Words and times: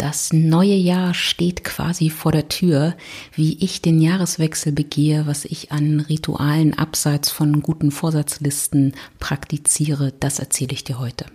Das 0.00 0.32
neue 0.32 0.76
Jahr 0.76 1.12
steht 1.12 1.62
quasi 1.62 2.08
vor 2.08 2.32
der 2.32 2.48
Tür. 2.48 2.94
Wie 3.34 3.62
ich 3.62 3.82
den 3.82 4.00
Jahreswechsel 4.00 4.72
begehe, 4.72 5.26
was 5.26 5.44
ich 5.44 5.72
an 5.72 6.00
Ritualen 6.00 6.72
abseits 6.72 7.30
von 7.30 7.60
guten 7.60 7.90
Vorsatzlisten 7.90 8.94
praktiziere, 9.18 10.14
das 10.18 10.38
erzähle 10.38 10.72
ich 10.72 10.84
dir 10.84 11.00
heute. 11.00 11.26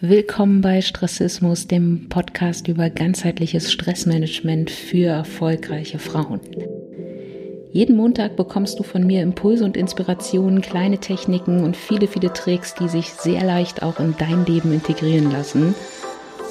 Willkommen 0.00 0.62
bei 0.62 0.80
Stressismus, 0.80 1.66
dem 1.66 2.08
Podcast 2.08 2.68
über 2.68 2.88
ganzheitliches 2.88 3.70
Stressmanagement 3.70 4.70
für 4.70 5.08
erfolgreiche 5.08 5.98
Frauen. 5.98 6.40
Jeden 7.70 7.96
Montag 7.96 8.36
bekommst 8.36 8.78
du 8.78 8.82
von 8.82 9.06
mir 9.06 9.20
Impulse 9.20 9.66
und 9.66 9.76
Inspirationen, 9.76 10.62
kleine 10.62 11.00
Techniken 11.00 11.62
und 11.64 11.76
viele, 11.76 12.08
viele 12.08 12.32
Tricks, 12.32 12.74
die 12.76 12.88
sich 12.88 13.12
sehr 13.12 13.44
leicht 13.44 13.82
auch 13.82 14.00
in 14.00 14.14
dein 14.18 14.46
Leben 14.46 14.72
integrieren 14.72 15.30
lassen– 15.30 15.74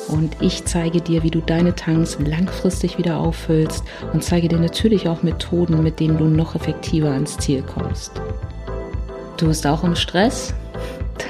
und 0.07 0.37
ich 0.41 0.65
zeige 0.65 1.01
dir, 1.01 1.23
wie 1.23 1.31
du 1.31 1.41
deine 1.41 1.75
Tanks 1.75 2.17
langfristig 2.19 2.97
wieder 2.97 3.17
auffüllst 3.17 3.83
und 4.13 4.23
zeige 4.23 4.47
dir 4.47 4.59
natürlich 4.59 5.07
auch 5.07 5.23
Methoden, 5.23 5.81
mit 5.83 5.99
denen 5.99 6.17
du 6.17 6.25
noch 6.25 6.55
effektiver 6.55 7.11
ans 7.11 7.37
Ziel 7.37 7.61
kommst. 7.61 8.11
Du 9.37 9.47
bist 9.47 9.67
auch 9.67 9.83
im 9.83 9.95
Stress? 9.95 10.53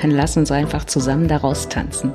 Dann 0.02 0.12
lass 0.12 0.38
uns 0.38 0.52
einfach 0.52 0.86
zusammen 0.86 1.28
daraus 1.28 1.68
tanzen. 1.70 2.12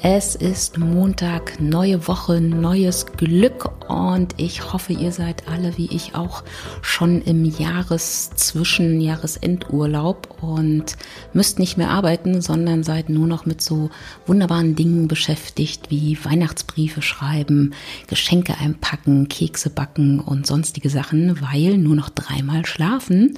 Es 0.00 0.36
ist 0.36 0.78
Montag, 0.78 1.60
neue 1.60 2.06
Woche, 2.06 2.40
neues 2.40 3.06
Glück 3.16 3.68
und 3.90 4.32
ich 4.36 4.72
hoffe, 4.72 4.92
ihr 4.92 5.10
seid 5.10 5.48
alle 5.48 5.76
wie 5.76 5.90
ich 5.90 6.14
auch 6.14 6.44
schon 6.82 7.20
im 7.22 7.44
Jahreszwischen, 7.44 9.00
Jahresendurlaub 9.00 10.40
und 10.40 10.96
müsst 11.32 11.58
nicht 11.58 11.78
mehr 11.78 11.90
arbeiten, 11.90 12.40
sondern 12.42 12.84
seid 12.84 13.08
nur 13.08 13.26
noch 13.26 13.44
mit 13.44 13.60
so 13.60 13.90
wunderbaren 14.24 14.76
Dingen 14.76 15.08
beschäftigt 15.08 15.90
wie 15.90 16.16
Weihnachtsbriefe 16.24 17.02
schreiben, 17.02 17.74
Geschenke 18.06 18.56
einpacken, 18.56 19.26
Kekse 19.26 19.68
backen 19.68 20.20
und 20.20 20.46
sonstige 20.46 20.90
Sachen, 20.90 21.40
weil 21.40 21.76
nur 21.76 21.96
noch 21.96 22.10
dreimal 22.10 22.64
schlafen, 22.66 23.36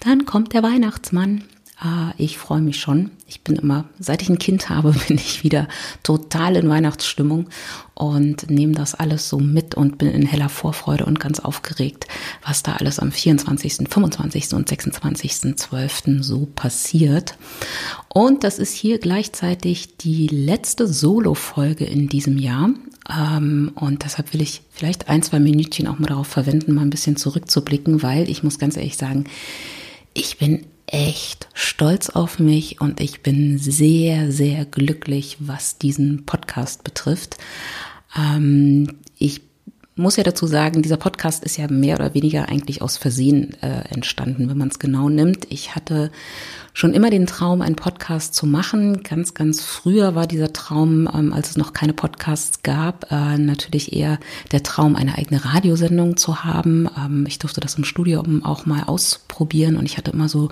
dann 0.00 0.24
kommt 0.24 0.54
der 0.54 0.62
Weihnachtsmann 0.62 1.44
Ah, 1.80 2.12
ich 2.18 2.38
freue 2.38 2.60
mich 2.60 2.80
schon. 2.80 3.12
Ich 3.28 3.42
bin 3.42 3.54
immer, 3.54 3.84
seit 4.00 4.20
ich 4.20 4.28
ein 4.28 4.40
Kind 4.40 4.68
habe, 4.68 4.92
bin 5.08 5.16
ich 5.16 5.44
wieder 5.44 5.68
total 6.02 6.56
in 6.56 6.68
Weihnachtsstimmung 6.68 7.48
und 7.94 8.50
nehme 8.50 8.72
das 8.72 8.96
alles 8.96 9.28
so 9.28 9.38
mit 9.38 9.76
und 9.76 9.96
bin 9.96 10.08
in 10.08 10.26
heller 10.26 10.48
Vorfreude 10.48 11.06
und 11.06 11.20
ganz 11.20 11.38
aufgeregt, 11.38 12.08
was 12.44 12.64
da 12.64 12.72
alles 12.74 12.98
am 12.98 13.12
24., 13.12 13.88
25. 13.88 14.54
und 14.54 14.68
26.12. 14.68 16.24
so 16.24 16.46
passiert. 16.46 17.38
Und 18.08 18.42
das 18.42 18.58
ist 18.58 18.74
hier 18.74 18.98
gleichzeitig 18.98 19.98
die 19.98 20.26
letzte 20.26 20.88
Solo-Folge 20.88 21.84
in 21.84 22.08
diesem 22.08 22.38
Jahr. 22.38 22.70
Ähm, 23.08 23.70
und 23.76 24.02
deshalb 24.02 24.34
will 24.34 24.42
ich 24.42 24.62
vielleicht 24.72 25.08
ein, 25.08 25.22
zwei 25.22 25.38
Minütchen 25.38 25.86
auch 25.86 26.00
mal 26.00 26.08
darauf 26.08 26.26
verwenden, 26.26 26.74
mal 26.74 26.82
ein 26.82 26.90
bisschen 26.90 27.16
zurückzublicken, 27.16 28.02
weil 28.02 28.28
ich 28.28 28.42
muss 28.42 28.58
ganz 28.58 28.76
ehrlich 28.76 28.96
sagen, 28.96 29.26
ich 30.12 30.38
bin 30.38 30.66
echt 30.88 31.48
stolz 31.54 32.10
auf 32.10 32.38
mich 32.38 32.80
und 32.80 33.00
ich 33.00 33.22
bin 33.22 33.58
sehr, 33.58 34.32
sehr 34.32 34.64
glücklich, 34.64 35.36
was 35.40 35.78
diesen 35.78 36.24
Podcast 36.26 36.84
betrifft. 36.84 37.36
Ähm, 38.16 38.96
ich 39.18 39.42
muss 39.96 40.16
ja 40.16 40.22
dazu 40.22 40.46
sagen, 40.46 40.82
dieser 40.82 40.96
Podcast 40.96 41.44
ist 41.44 41.56
ja 41.56 41.68
mehr 41.68 41.96
oder 41.96 42.14
weniger 42.14 42.48
eigentlich 42.48 42.82
aus 42.82 42.96
Versehen 42.96 43.60
äh, 43.62 43.88
entstanden, 43.92 44.48
wenn 44.48 44.58
man 44.58 44.68
es 44.68 44.78
genau 44.78 45.08
nimmt. 45.08 45.46
Ich 45.50 45.74
hatte 45.74 46.10
schon 46.78 46.94
immer 46.94 47.10
den 47.10 47.26
Traum, 47.26 47.60
einen 47.60 47.74
Podcast 47.74 48.36
zu 48.36 48.46
machen. 48.46 49.02
Ganz, 49.02 49.34
ganz 49.34 49.64
früher 49.64 50.14
war 50.14 50.28
dieser 50.28 50.52
Traum, 50.52 51.08
ähm, 51.12 51.32
als 51.32 51.50
es 51.50 51.56
noch 51.56 51.72
keine 51.72 51.92
Podcasts 51.92 52.62
gab, 52.62 53.10
äh, 53.10 53.36
natürlich 53.36 53.92
eher 53.92 54.20
der 54.52 54.62
Traum, 54.62 54.94
eine 54.94 55.18
eigene 55.18 55.44
Radiosendung 55.44 56.16
zu 56.16 56.44
haben. 56.44 56.88
Ähm, 56.96 57.24
ich 57.26 57.40
durfte 57.40 57.60
das 57.60 57.74
im 57.74 57.82
Studium 57.82 58.44
auch 58.44 58.64
mal 58.64 58.84
ausprobieren 58.84 59.76
und 59.76 59.86
ich 59.86 59.96
hatte 59.96 60.12
immer 60.12 60.28
so 60.28 60.50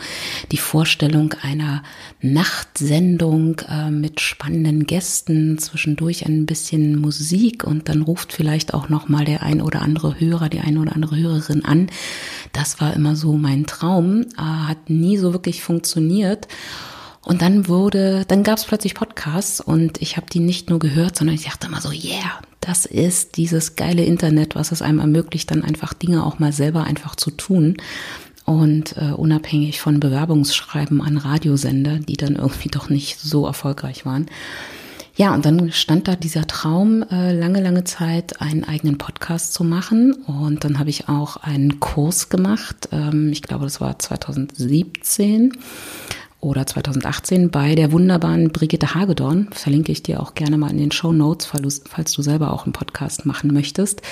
die 0.50 0.56
Vorstellung 0.56 1.32
einer 1.42 1.84
Nachtsendung 2.20 3.60
äh, 3.68 3.92
mit 3.92 4.20
spannenden 4.20 4.84
Gästen, 4.84 5.58
zwischendurch 5.60 6.26
ein 6.26 6.44
bisschen 6.44 7.00
Musik 7.00 7.62
und 7.62 7.88
dann 7.88 8.02
ruft 8.02 8.32
vielleicht 8.32 8.74
auch 8.74 8.88
noch 8.88 9.08
mal 9.08 9.24
der 9.24 9.44
ein 9.44 9.62
oder 9.62 9.80
andere 9.80 10.18
Hörer, 10.18 10.48
die 10.48 10.58
eine 10.58 10.80
oder 10.80 10.96
andere 10.96 11.16
Hörerin 11.16 11.64
an. 11.64 11.86
Das 12.52 12.80
war 12.80 12.94
immer 12.94 13.14
so 13.14 13.34
mein 13.36 13.66
Traum, 13.66 14.22
äh, 14.36 14.42
hat 14.42 14.90
nie 14.90 15.18
so 15.18 15.32
wirklich 15.32 15.62
funktioniert 15.62 16.15
funktioniert. 16.16 16.48
Und 17.24 17.42
dann 17.42 17.66
wurde, 17.66 18.24
dann 18.28 18.44
gab 18.44 18.58
es 18.58 18.64
plötzlich 18.64 18.94
Podcasts 18.94 19.60
und 19.60 20.00
ich 20.00 20.16
habe 20.16 20.26
die 20.32 20.38
nicht 20.38 20.70
nur 20.70 20.78
gehört, 20.78 21.16
sondern 21.16 21.34
ich 21.34 21.44
dachte 21.44 21.66
immer 21.66 21.80
so, 21.80 21.90
yeah, 21.90 22.38
das 22.60 22.86
ist 22.86 23.36
dieses 23.36 23.74
geile 23.74 24.04
Internet, 24.04 24.54
was 24.54 24.70
es 24.70 24.80
einem 24.80 25.00
ermöglicht, 25.00 25.50
dann 25.50 25.64
einfach 25.64 25.92
Dinge 25.92 26.24
auch 26.24 26.38
mal 26.38 26.52
selber 26.52 26.84
einfach 26.84 27.16
zu 27.16 27.32
tun. 27.32 27.78
Und 28.44 28.96
äh, 28.96 29.10
unabhängig 29.10 29.80
von 29.80 29.98
Bewerbungsschreiben 29.98 31.02
an 31.02 31.16
Radiosender, 31.16 31.98
die 31.98 32.16
dann 32.16 32.36
irgendwie 32.36 32.68
doch 32.68 32.90
nicht 32.90 33.18
so 33.18 33.44
erfolgreich 33.44 34.06
waren. 34.06 34.26
Ja, 35.16 35.32
und 35.34 35.46
dann 35.46 35.72
stand 35.72 36.08
da 36.08 36.14
dieser 36.14 36.46
Traum, 36.46 37.02
äh, 37.10 37.32
lange, 37.32 37.62
lange 37.62 37.84
Zeit 37.84 38.42
einen 38.42 38.64
eigenen 38.64 38.98
Podcast 38.98 39.54
zu 39.54 39.64
machen. 39.64 40.12
Und 40.12 40.62
dann 40.62 40.78
habe 40.78 40.90
ich 40.90 41.08
auch 41.08 41.38
einen 41.38 41.80
Kurs 41.80 42.28
gemacht. 42.28 42.90
Ähm, 42.92 43.32
ich 43.32 43.40
glaube, 43.40 43.64
das 43.64 43.80
war 43.80 43.98
2017 43.98 45.52
oder 46.40 46.66
2018 46.66 47.50
bei 47.50 47.74
der 47.74 47.92
wunderbaren 47.92 48.50
Brigitte 48.52 48.94
Hagedorn. 48.94 49.48
Verlinke 49.52 49.90
ich 49.90 50.02
dir 50.02 50.20
auch 50.20 50.34
gerne 50.34 50.58
mal 50.58 50.70
in 50.70 50.76
den 50.76 50.92
Show 50.92 51.12
Notes, 51.12 51.46
falls 51.46 51.80
du, 51.80 51.88
falls 51.88 52.12
du 52.12 52.20
selber 52.20 52.52
auch 52.52 52.64
einen 52.64 52.74
Podcast 52.74 53.24
machen 53.24 53.54
möchtest. 53.54 54.02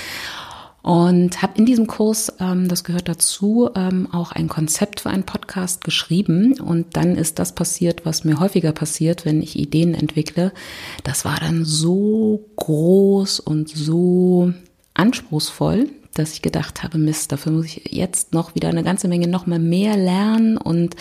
Und 0.85 1.41
habe 1.41 1.57
in 1.57 1.65
diesem 1.65 1.87
Kurs, 1.87 2.31
ähm, 2.41 2.69
das 2.69 2.85
gehört 2.85 3.09
dazu, 3.09 3.71
ähm, 3.75 4.07
auch 4.13 4.33
ein 4.33 4.49
Konzept 4.49 5.01
für 5.01 5.09
einen 5.09 5.25
Podcast 5.25 5.83
geschrieben. 5.83 6.61
Und 6.61 6.95
dann 6.99 7.17
ist 7.17 7.39
das 7.39 7.55
passiert, 7.55 8.05
was 8.05 8.25
mir 8.25 8.39
häufiger 8.39 8.73
passiert, 8.73 9.25
wenn 9.25 9.41
ich 9.41 9.59
Ideen 9.59 9.95
entwickle. 9.95 10.53
Das 11.03 11.25
war 11.25 11.41
dann 11.41 11.65
so 11.65 12.45
groß 12.57 13.41
und 13.41 13.71
so 13.71 14.53
anspruchsvoll, 14.93 15.89
dass 16.13 16.35
ich 16.35 16.43
gedacht 16.43 16.83
habe, 16.83 16.99
Mist, 16.99 17.33
dafür 17.33 17.53
muss 17.53 17.65
ich 17.65 17.91
jetzt 17.91 18.35
noch 18.35 18.55
wieder 18.55 18.69
eine 18.69 18.85
ganze 18.85 19.09
Menge 19.09 19.27
noch 19.27 19.47
mal 19.47 19.59
mehr 19.59 19.97
lernen 19.97 20.59
und 20.59 20.97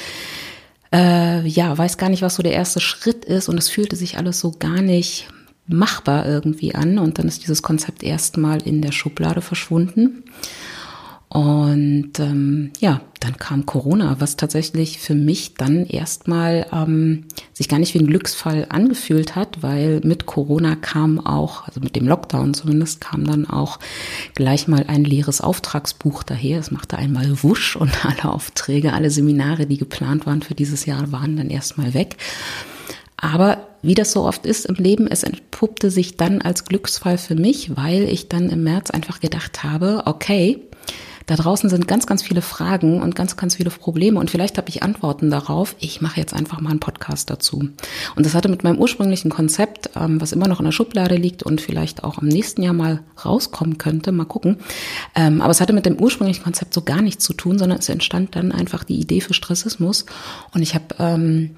äh, 0.94 1.46
ja, 1.46 1.78
weiß 1.78 1.98
gar 1.98 2.08
nicht, 2.08 2.22
was 2.22 2.36
so 2.36 2.44
der 2.44 2.54
erste 2.54 2.80
Schritt 2.80 3.26
ist. 3.26 3.50
Und 3.50 3.58
es 3.58 3.68
fühlte 3.68 3.98
sich 3.98 4.18
alles 4.18 4.40
so 4.40 4.52
gar 4.58 4.82
nicht 4.82 5.28
machbar 5.68 6.26
irgendwie 6.28 6.76
an 6.76 6.98
und 6.98 7.18
dann 7.18 7.28
ist 7.28 7.44
dieses 7.44 7.62
Konzept 7.62 8.04
erstmal 8.04 8.62
in 8.62 8.82
der 8.82 8.92
Schublade 8.92 9.42
verschwunden. 9.42 10.24
Und 11.34 12.20
ähm, 12.20 12.70
ja, 12.80 13.02
dann 13.20 13.38
kam 13.38 13.66
Corona, 13.66 14.18
was 14.20 14.38
tatsächlich 14.38 15.00
für 15.00 15.16
mich 15.16 15.56
dann 15.56 15.88
erstmal 15.88 16.68
ähm, 16.72 17.26
sich 17.54 17.68
gar 17.68 17.80
nicht 17.80 17.96
wie 17.96 18.00
ein 18.00 18.08
Glücksfall 18.08 18.68
angefühlt 18.70 19.36
hat, 19.36 19.64
weil 19.64 20.02
mit 20.04 20.28
Corona 20.28 20.76
kam 20.76 21.20
auch, 21.20 21.68
also 21.68 21.80
mit 21.80 21.96
dem 21.96 22.08
Lockdown 22.08 22.54
zumindest, 22.54 23.02
kam 23.02 23.26
dann 23.26 23.50
auch 23.50 23.80
gleich 24.36 24.68
mal 24.68 24.86
ein 24.88 25.06
leeres 25.06 25.42
Auftragsbuch 25.42 26.22
daher. 26.22 26.60
Es 26.60 26.70
machte 26.70 27.00
einmal 27.00 27.42
wusch 27.42 27.78
und 27.78 28.06
alle 28.06 28.32
Aufträge, 28.32 28.94
alle 28.94 29.10
Seminare, 29.10 29.66
die 29.66 29.80
geplant 29.80 30.28
waren 30.28 30.44
für 30.44 30.54
dieses 30.54 30.86
Jahr, 30.86 31.12
waren 31.12 31.36
dann 31.36 31.50
erstmal 31.50 31.96
weg. 31.96 32.18
Aber 33.24 33.70
wie 33.82 33.96
das 33.96 34.12
so 34.12 34.26
oft 34.26 34.46
ist 34.46 34.66
im 34.66 34.76
Leben, 34.76 35.08
es 35.08 35.24
entpuppte 35.24 35.90
sich 35.90 36.18
dann 36.18 36.42
als 36.42 36.66
Glücksfall 36.66 37.18
für 37.18 37.36
mich, 37.36 37.78
weil 37.78 38.04
ich 38.04 38.28
dann 38.28 38.50
im 38.50 38.64
März 38.64 38.92
einfach 38.92 39.22
gedacht 39.22 39.64
habe, 39.64 40.04
okay, 40.06 40.60
da 41.26 41.38
draußen 41.38 41.70
sind 41.70 41.88
ganz, 41.88 42.06
ganz 42.06 42.22
viele 42.22 42.42
Fragen 42.42 43.02
und 43.02 43.16
ganz, 43.16 43.38
ganz 43.38 43.56
viele 43.56 43.70
Probleme 43.70 44.20
und 44.20 44.30
vielleicht 44.30 44.58
habe 44.58 44.68
ich 44.68 44.84
Antworten 44.84 45.32
darauf. 45.32 45.78
Ich 45.80 46.02
mache 46.02 46.20
jetzt 46.20 46.34
einfach 46.34 46.60
mal 46.60 46.72
einen 46.72 46.82
Podcast 46.82 47.30
dazu. 47.30 47.70
Und 48.18 48.26
das 48.26 48.36
hatte 48.36 48.50
mit 48.50 48.66
meinem 48.66 48.78
ursprünglichen 48.78 49.32
Konzept, 49.32 49.92
ähm, 49.96 50.20
was 50.20 50.34
immer 50.34 50.50
noch 50.50 50.60
in 50.60 50.66
der 50.66 50.74
Schublade 50.74 51.16
liegt 51.16 51.44
und 51.44 51.62
vielleicht 51.62 52.04
auch 52.04 52.18
am 52.18 52.28
nächsten 52.28 52.62
Jahr 52.62 52.74
mal 52.74 53.04
rauskommen 53.24 53.78
könnte, 53.78 54.12
mal 54.12 54.26
gucken. 54.26 54.58
Ähm, 55.16 55.40
aber 55.40 55.52
es 55.52 55.62
hatte 55.62 55.72
mit 55.72 55.86
dem 55.86 55.98
ursprünglichen 55.98 56.44
Konzept 56.44 56.74
so 56.74 56.82
gar 56.82 57.02
nichts 57.02 57.24
zu 57.24 57.32
tun, 57.32 57.58
sondern 57.58 57.80
es 57.80 57.88
entstand 57.88 58.36
dann 58.36 58.52
einfach 58.52 58.84
die 58.84 59.00
Idee 59.00 59.22
für 59.22 59.34
Stressismus. 59.34 60.06
Und 60.54 60.62
ich 60.62 60.76
habe 60.76 60.88
ähm, 61.00 61.52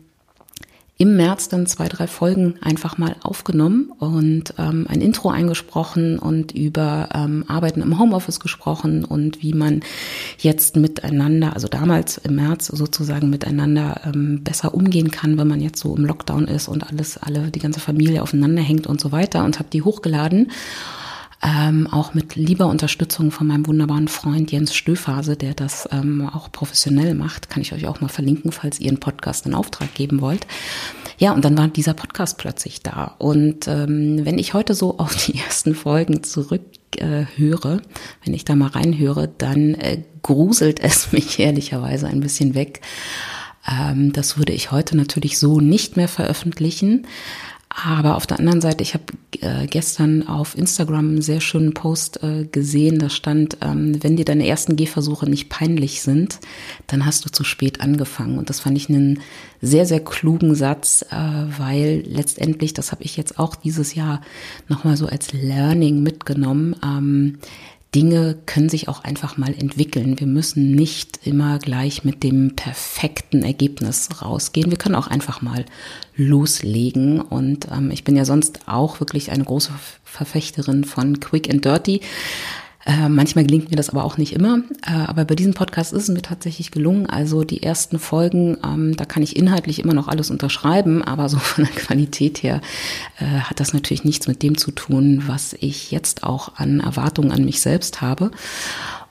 im 0.97 1.17
März 1.17 1.49
dann 1.49 1.67
zwei, 1.67 1.89
drei 1.89 2.07
Folgen 2.07 2.55
einfach 2.61 2.97
mal 2.97 3.17
aufgenommen 3.21 3.91
und 3.99 4.53
ähm, 4.57 4.85
ein 4.87 5.01
Intro 5.01 5.29
eingesprochen 5.29 6.17
und 6.17 6.53
über 6.53 7.09
ähm, 7.13 7.43
Arbeiten 7.49 7.81
im 7.81 7.99
Homeoffice 7.99 8.39
gesprochen 8.39 9.03
und 9.03 9.41
wie 9.41 9.53
man 9.53 9.81
jetzt 10.37 10.77
miteinander, 10.77 11.53
also 11.53 11.67
damals 11.67 12.17
im 12.17 12.35
März 12.35 12.67
sozusagen 12.67 13.29
miteinander 13.29 14.01
ähm, 14.05 14.43
besser 14.43 14.73
umgehen 14.73 15.11
kann, 15.11 15.37
wenn 15.37 15.49
man 15.49 15.59
jetzt 15.59 15.81
so 15.81 15.97
im 15.97 16.05
Lockdown 16.05 16.47
ist 16.47 16.69
und 16.69 16.87
alles, 16.89 17.17
alle, 17.17 17.51
die 17.51 17.59
ganze 17.59 17.81
Familie 17.81 18.23
aufeinander 18.23 18.61
hängt 18.61 18.87
und 18.87 19.01
so 19.01 19.11
weiter 19.11 19.43
und 19.43 19.59
habe 19.59 19.69
die 19.69 19.81
hochgeladen 19.81 20.51
Ähm, 21.43 21.87
auch 21.87 22.13
mit 22.13 22.35
lieber 22.35 22.67
Unterstützung 22.67 23.29
von 23.29 23.47
meinem 23.47 23.67
wunderbaren 23.67 24.07
Freund 24.07 24.51
Jens 24.51 24.73
Stöfase, 24.73 25.35
der 25.35 25.53
das 25.53 25.87
ähm, 25.91 26.27
auch 26.27 26.51
professionell 26.51 27.13
macht. 27.13 27.49
Kann 27.49 27.61
ich 27.61 27.73
euch 27.73 27.87
auch 27.87 28.01
mal 28.01 28.07
verlinken, 28.07 28.51
falls 28.51 28.79
ihr 28.79 28.89
einen 28.89 28.99
Podcast 28.99 29.45
in 29.45 29.53
Auftrag 29.53 29.93
geben 29.93 30.21
wollt. 30.21 30.47
Ja, 31.17 31.33
und 31.33 31.45
dann 31.45 31.57
war 31.57 31.67
dieser 31.67 31.93
Podcast 31.93 32.37
plötzlich 32.37 32.81
da. 32.81 33.15
Und 33.19 33.67
ähm, 33.67 34.25
wenn 34.25 34.39
ich 34.39 34.53
heute 34.53 34.73
so 34.73 34.97
auf 34.97 35.15
die 35.25 35.37
ersten 35.37 35.75
Folgen 35.75 36.23
zurück 36.23 36.63
äh, 36.97 37.25
wenn 38.23 38.33
ich 38.33 38.45
da 38.45 38.55
mal 38.55 38.69
reinhöre, 38.69 39.29
dann 39.37 39.75
äh, 39.75 40.03
gruselt 40.21 40.79
es 40.79 41.11
mich 41.11 41.39
ehrlicherweise 41.39 42.07
ein 42.07 42.21
bisschen 42.21 42.55
weg. 42.55 42.81
Ähm, 43.67 44.13
das 44.13 44.37
würde 44.37 44.53
ich 44.53 44.71
heute 44.71 44.95
natürlich 44.95 45.37
so 45.37 45.59
nicht 45.59 45.97
mehr 45.97 46.07
veröffentlichen. 46.07 47.07
Aber 47.83 48.15
auf 48.15 48.25
der 48.25 48.39
anderen 48.39 48.61
Seite, 48.61 48.83
ich 48.83 48.93
habe 48.93 49.03
äh, 49.41 49.67
gestern 49.67 50.25
auf 50.27 50.57
Instagram 50.57 51.09
einen 51.09 51.21
sehr 51.21 51.41
schönen 51.41 51.73
Post 51.73 52.23
äh, 52.23 52.45
gesehen, 52.45 52.99
da 52.99 53.09
stand, 53.09 53.57
ähm, 53.61 54.01
wenn 54.01 54.15
dir 54.15 54.23
deine 54.23 54.47
ersten 54.47 54.77
Gehversuche 54.77 55.29
nicht 55.29 55.49
peinlich 55.49 56.01
sind, 56.01 56.39
dann 56.87 57.05
hast 57.05 57.25
du 57.25 57.29
zu 57.29 57.43
spät 57.43 57.81
angefangen. 57.81 58.37
Und 58.37 58.49
das 58.49 58.61
fand 58.61 58.77
ich 58.77 58.87
einen 58.87 59.19
sehr, 59.61 59.85
sehr 59.85 59.99
klugen 59.99 60.55
Satz, 60.55 61.03
äh, 61.11 61.15
weil 61.57 62.03
letztendlich, 62.07 62.73
das 62.73 62.93
habe 62.93 63.03
ich 63.03 63.17
jetzt 63.17 63.37
auch 63.39 63.55
dieses 63.55 63.93
Jahr 63.93 64.21
nochmal 64.69 64.95
so 64.95 65.07
als 65.07 65.33
Learning 65.33 66.01
mitgenommen, 66.01 66.77
ähm, 66.81 67.39
Dinge 67.95 68.35
können 68.45 68.67
sich 68.67 68.89
auch 68.89 69.05
einfach 69.05 69.37
mal 69.37 69.53
entwickeln. 69.53 70.19
Wir 70.19 70.27
müssen 70.27 70.75
nicht 70.75 71.25
immer 71.25 71.59
gleich 71.59 72.03
mit 72.03 72.23
dem 72.23 72.53
perfekten 72.57 73.41
Ergebnis 73.41 74.09
rausgehen. 74.21 74.69
Wir 74.69 74.77
können 74.77 74.95
auch 74.95 75.07
einfach 75.07 75.41
mal 75.41 75.63
loslegen. 76.17 77.21
Und 77.21 77.69
ähm, 77.71 77.91
ich 77.91 78.03
bin 78.03 78.17
ja 78.17 78.25
sonst 78.25 78.67
auch 78.67 78.99
wirklich 78.99 79.31
eine 79.31 79.45
große 79.45 79.71
Verfechterin 80.03 80.83
von 80.83 81.21
Quick 81.21 81.49
and 81.49 81.63
Dirty. 81.63 82.01
Äh, 82.85 83.09
manchmal 83.09 83.45
gelingt 83.45 83.71
mir 83.71 83.77
das 83.77 83.89
aber 83.89 84.03
auch 84.03 84.17
nicht 84.17 84.33
immer. 84.33 84.59
Äh, 84.85 84.91
aber 84.91 85.25
bei 85.25 85.33
diesem 85.33 85.55
Podcast 85.55 85.91
ist 85.91 86.03
es 86.03 86.09
mir 86.09 86.21
tatsächlich 86.21 86.69
gelungen. 86.69 87.07
Also 87.07 87.43
die 87.43 87.63
ersten 87.63 87.97
Folgen, 87.97 88.57
ähm, 88.63 88.95
da 88.95 89.05
kann 89.05 89.23
ich 89.23 89.35
inhaltlich 89.35 89.79
immer 89.79 89.95
noch 89.95 90.07
alles 90.07 90.29
unterschreiben, 90.29 91.01
aber 91.01 91.27
so 91.27 91.37
von 91.39 91.63
der 91.63 91.73
Qualität 91.73 92.43
her 92.43 92.61
äh, 93.19 93.25
hat 93.25 93.59
das 93.59 93.73
natürlich 93.73 94.03
nichts 94.03 94.27
mit 94.27 94.43
dem 94.43 94.57
zu 94.57 94.71
tun, 94.71 95.23
was 95.25 95.53
ich 95.59 95.89
jetzt 95.89 96.23
auch 96.23 96.55
an 96.57 96.79
Erwartungen 96.79 97.31
an 97.31 97.43
mich 97.43 97.59
selbst 97.59 98.01
habe. 98.01 98.29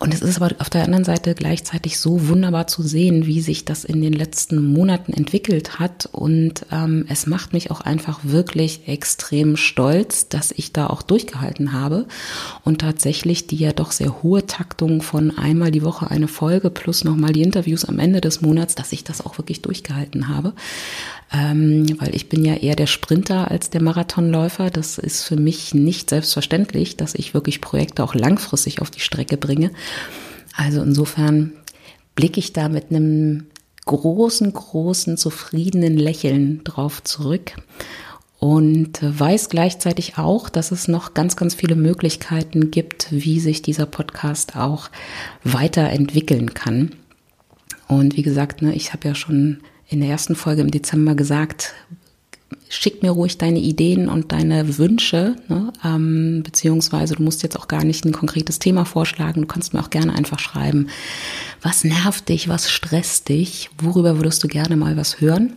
Und 0.04 0.12
es 0.12 0.20
ist 0.20 0.36
aber 0.36 0.54
auf 0.58 0.68
der 0.68 0.84
anderen 0.84 1.04
Seite 1.04 1.34
gleichzeitig 1.34 1.98
so 1.98 2.28
wunderbar 2.28 2.66
zu 2.66 2.82
sehen, 2.82 3.24
wie 3.24 3.40
sich 3.40 3.64
das 3.64 3.84
in 3.84 4.02
den 4.02 4.12
letzten 4.12 4.62
Monaten 4.62 5.14
entwickelt 5.14 5.78
hat. 5.78 6.10
Und 6.12 6.66
ähm, 6.70 7.06
es 7.08 7.26
macht 7.26 7.54
mich 7.54 7.70
auch 7.70 7.80
einfach 7.80 8.20
wirklich 8.22 8.86
extrem 8.86 9.56
stolz, 9.56 10.28
dass 10.28 10.52
ich 10.52 10.74
da 10.74 10.88
auch 10.88 11.00
durchgehalten 11.00 11.72
habe 11.72 12.04
und 12.64 12.82
tatsächlich 12.82 13.46
die 13.46 13.56
ja 13.56 13.72
doch 13.72 13.92
sehr 13.92 14.22
hohe 14.22 14.46
Taktung 14.46 15.00
von 15.00 15.38
einmal 15.38 15.70
die 15.70 15.82
Woche 15.82 16.10
eine 16.10 16.28
Folge 16.28 16.68
plus 16.68 17.04
nochmal 17.04 17.32
die 17.32 17.42
Interviews 17.42 17.86
am 17.86 17.98
Ende 17.98 18.20
des 18.20 18.42
Monats, 18.42 18.74
dass 18.74 18.92
ich 18.92 19.04
das 19.04 19.24
auch 19.24 19.38
wirklich 19.38 19.62
durchgehalten 19.62 20.28
habe 20.28 20.52
ähm, 21.34 21.86
weil 21.98 22.14
ich 22.14 22.28
bin 22.28 22.44
ja 22.44 22.54
eher 22.54 22.76
der 22.76 22.86
Sprinter 22.86 23.50
als 23.50 23.70
der 23.70 23.82
Marathonläufer. 23.82 24.70
Das 24.70 24.98
ist 24.98 25.24
für 25.24 25.36
mich 25.36 25.74
nicht 25.74 26.10
selbstverständlich, 26.10 26.96
dass 26.96 27.14
ich 27.14 27.34
wirklich 27.34 27.60
Projekte 27.60 28.04
auch 28.04 28.14
langfristig 28.14 28.80
auf 28.80 28.90
die 28.90 29.00
Strecke 29.00 29.36
bringe. 29.36 29.70
Also 30.56 30.82
insofern 30.82 31.52
blicke 32.14 32.38
ich 32.38 32.52
da 32.52 32.68
mit 32.68 32.90
einem 32.90 33.46
großen, 33.86 34.52
großen, 34.52 35.16
zufriedenen 35.16 35.96
Lächeln 35.96 36.62
drauf 36.64 37.02
zurück 37.02 37.52
und 38.38 38.98
weiß 39.00 39.48
gleichzeitig 39.48 40.18
auch, 40.18 40.48
dass 40.48 40.70
es 40.70 40.88
noch 40.88 41.14
ganz, 41.14 41.36
ganz 41.36 41.54
viele 41.54 41.76
Möglichkeiten 41.76 42.70
gibt, 42.70 43.08
wie 43.10 43.40
sich 43.40 43.62
dieser 43.62 43.86
Podcast 43.86 44.56
auch 44.56 44.90
weiterentwickeln 45.44 46.54
kann. 46.54 46.92
Und 47.88 48.16
wie 48.16 48.22
gesagt, 48.22 48.62
ne, 48.62 48.74
ich 48.74 48.92
habe 48.92 49.08
ja 49.08 49.14
schon 49.14 49.60
in 49.88 50.00
der 50.00 50.10
ersten 50.10 50.36
Folge 50.36 50.62
im 50.62 50.70
Dezember 50.70 51.14
gesagt, 51.14 51.74
schick 52.68 53.02
mir 53.02 53.10
ruhig 53.10 53.38
deine 53.38 53.58
Ideen 53.58 54.08
und 54.08 54.32
deine 54.32 54.78
Wünsche, 54.78 55.36
ne? 55.48 55.72
ähm, 55.84 56.42
beziehungsweise 56.42 57.14
du 57.14 57.22
musst 57.22 57.42
jetzt 57.42 57.58
auch 57.58 57.68
gar 57.68 57.84
nicht 57.84 58.04
ein 58.04 58.12
konkretes 58.12 58.58
Thema 58.58 58.84
vorschlagen, 58.84 59.42
du 59.42 59.46
kannst 59.46 59.74
mir 59.74 59.80
auch 59.80 59.90
gerne 59.90 60.14
einfach 60.14 60.38
schreiben, 60.38 60.88
was 61.62 61.84
nervt 61.84 62.28
dich, 62.28 62.48
was 62.48 62.70
stresst 62.70 63.28
dich, 63.28 63.70
worüber 63.78 64.16
würdest 64.16 64.42
du 64.42 64.48
gerne 64.48 64.76
mal 64.76 64.96
was 64.96 65.20
hören? 65.20 65.54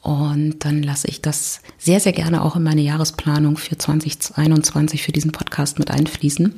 Und 0.00 0.64
dann 0.64 0.82
lasse 0.82 1.06
ich 1.06 1.22
das 1.22 1.60
sehr, 1.78 2.00
sehr 2.00 2.12
gerne 2.12 2.42
auch 2.42 2.56
in 2.56 2.64
meine 2.64 2.80
Jahresplanung 2.80 3.56
für 3.56 3.78
2021 3.78 5.00
für 5.00 5.12
diesen 5.12 5.30
Podcast 5.30 5.78
mit 5.78 5.92
einfließen. 5.92 6.54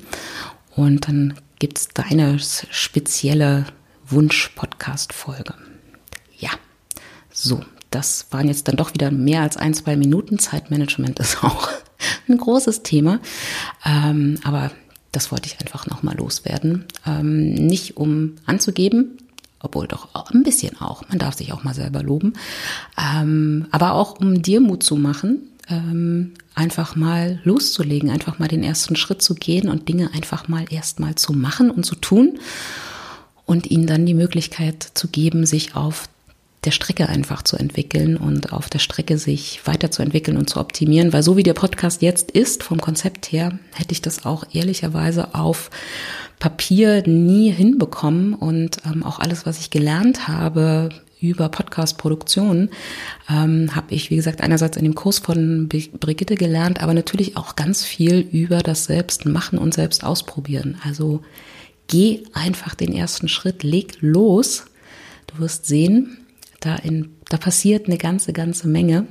Und 0.74 1.06
dann 1.06 1.34
gibt's 1.58 1.88
deine 1.92 2.38
spezielle 2.38 3.66
Wunsch-Podcast-Folge. 4.08 5.54
Ja. 6.38 6.50
So, 7.30 7.62
das 7.94 8.26
waren 8.30 8.48
jetzt 8.48 8.68
dann 8.68 8.76
doch 8.76 8.94
wieder 8.94 9.10
mehr 9.10 9.42
als 9.42 9.56
ein, 9.56 9.74
zwei 9.74 9.96
Minuten. 9.96 10.38
Zeitmanagement 10.38 11.20
ist 11.20 11.44
auch 11.44 11.68
ein 12.28 12.38
großes 12.38 12.82
Thema. 12.82 13.20
Ähm, 13.84 14.38
aber 14.44 14.72
das 15.12 15.30
wollte 15.30 15.46
ich 15.46 15.60
einfach 15.60 15.86
nochmal 15.86 16.16
loswerden. 16.16 16.86
Ähm, 17.06 17.54
nicht 17.54 17.96
um 17.96 18.34
anzugeben, 18.46 19.18
obwohl 19.60 19.86
doch 19.86 20.08
ein 20.32 20.42
bisschen 20.42 20.80
auch. 20.80 21.08
Man 21.08 21.18
darf 21.18 21.36
sich 21.36 21.52
auch 21.52 21.62
mal 21.62 21.74
selber 21.74 22.02
loben. 22.02 22.34
Ähm, 22.98 23.66
aber 23.70 23.92
auch 23.92 24.18
um 24.18 24.42
dir 24.42 24.60
Mut 24.60 24.82
zu 24.82 24.96
machen, 24.96 25.50
ähm, 25.68 26.32
einfach 26.54 26.96
mal 26.96 27.40
loszulegen, 27.44 28.10
einfach 28.10 28.38
mal 28.38 28.48
den 28.48 28.64
ersten 28.64 28.96
Schritt 28.96 29.22
zu 29.22 29.34
gehen 29.34 29.68
und 29.68 29.88
Dinge 29.88 30.10
einfach 30.12 30.48
mal 30.48 30.64
erstmal 30.70 31.14
zu 31.14 31.32
machen 31.32 31.70
und 31.70 31.84
zu 31.84 31.94
tun 31.94 32.38
und 33.46 33.70
ihnen 33.70 33.86
dann 33.86 34.04
die 34.04 34.14
Möglichkeit 34.14 34.82
zu 34.94 35.08
geben, 35.08 35.46
sich 35.46 35.76
auf 35.76 36.08
der 36.64 36.70
Strecke 36.70 37.08
einfach 37.08 37.42
zu 37.42 37.56
entwickeln 37.56 38.16
und 38.16 38.52
auf 38.52 38.68
der 38.68 38.78
Strecke 38.78 39.18
sich 39.18 39.60
weiterzuentwickeln 39.64 40.36
und 40.36 40.48
zu 40.48 40.60
optimieren, 40.60 41.12
weil 41.12 41.22
so 41.22 41.36
wie 41.36 41.42
der 41.42 41.54
Podcast 41.54 42.02
jetzt 42.02 42.30
ist, 42.30 42.62
vom 42.62 42.80
Konzept 42.80 43.32
her, 43.32 43.58
hätte 43.74 43.92
ich 43.92 44.02
das 44.02 44.24
auch 44.24 44.44
ehrlicherweise 44.52 45.34
auf 45.34 45.70
Papier 46.38 47.06
nie 47.06 47.50
hinbekommen 47.50 48.34
und 48.34 48.78
ähm, 48.84 49.02
auch 49.02 49.18
alles, 49.18 49.46
was 49.46 49.60
ich 49.60 49.70
gelernt 49.70 50.28
habe 50.28 50.90
über 51.20 51.48
Podcast-Produktion, 51.48 52.70
ähm, 53.30 53.74
habe 53.74 53.94
ich, 53.94 54.10
wie 54.10 54.16
gesagt, 54.16 54.42
einerseits 54.42 54.76
in 54.76 54.84
dem 54.84 54.94
Kurs 54.94 55.20
von 55.20 55.68
Brigitte 55.68 56.34
gelernt, 56.34 56.82
aber 56.82 56.92
natürlich 56.92 57.36
auch 57.36 57.56
ganz 57.56 57.84
viel 57.84 58.20
über 58.20 58.58
das 58.58 58.84
Selbstmachen 58.84 59.58
und 59.58 59.74
selbst 59.74 60.04
ausprobieren. 60.04 60.76
Also 60.84 61.22
geh 61.86 62.24
einfach 62.34 62.74
den 62.74 62.92
ersten 62.92 63.28
Schritt, 63.28 63.62
leg 63.62 63.96
los. 64.00 64.66
Du 65.28 65.38
wirst 65.38 65.66
sehen, 65.66 66.23
da, 66.64 66.76
in, 66.76 67.16
da 67.28 67.36
passiert 67.36 67.86
eine 67.86 67.98
ganze, 67.98 68.32
ganze 68.32 68.68
Menge. 68.68 69.06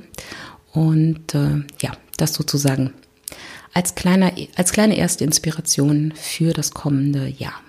Und 0.72 1.34
äh, 1.34 1.62
ja, 1.80 1.92
das 2.16 2.34
sozusagen 2.34 2.92
als, 3.72 3.94
kleiner, 3.94 4.32
als 4.56 4.72
kleine 4.72 4.96
erste 4.96 5.24
Inspiration 5.24 6.12
für 6.16 6.52
das 6.52 6.72
kommende 6.72 7.28
Jahr. 7.28 7.60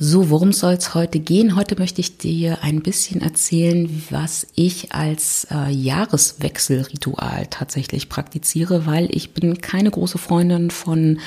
So, 0.00 0.30
worum 0.30 0.52
soll 0.52 0.74
es 0.74 0.94
heute 0.94 1.18
gehen? 1.18 1.56
Heute 1.56 1.76
möchte 1.76 2.00
ich 2.00 2.18
dir 2.18 2.62
ein 2.62 2.82
bisschen 2.82 3.20
erzählen, 3.20 4.04
was 4.10 4.46
ich 4.54 4.92
als 4.92 5.48
äh, 5.50 5.70
Jahreswechselritual 5.70 7.48
tatsächlich 7.50 8.08
praktiziere, 8.08 8.86
weil 8.86 9.08
ich 9.10 9.32
bin 9.32 9.60
keine 9.60 9.90
große 9.90 10.18
Freundin 10.18 10.70
von 10.70 11.18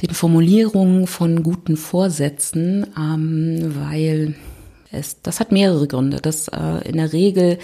den 0.00 0.10
Formulierungen 0.14 1.08
von 1.08 1.42
guten 1.42 1.76
Vorsätzen, 1.76 2.86
ähm, 2.96 3.74
weil 3.74 4.36
es, 4.90 5.20
das 5.22 5.40
hat 5.40 5.52
mehrere 5.52 5.86
Gründe. 5.86 6.18
Das 6.20 6.48
äh, 6.48 6.88
in 6.88 6.96
der 6.96 7.12
Regel 7.12 7.58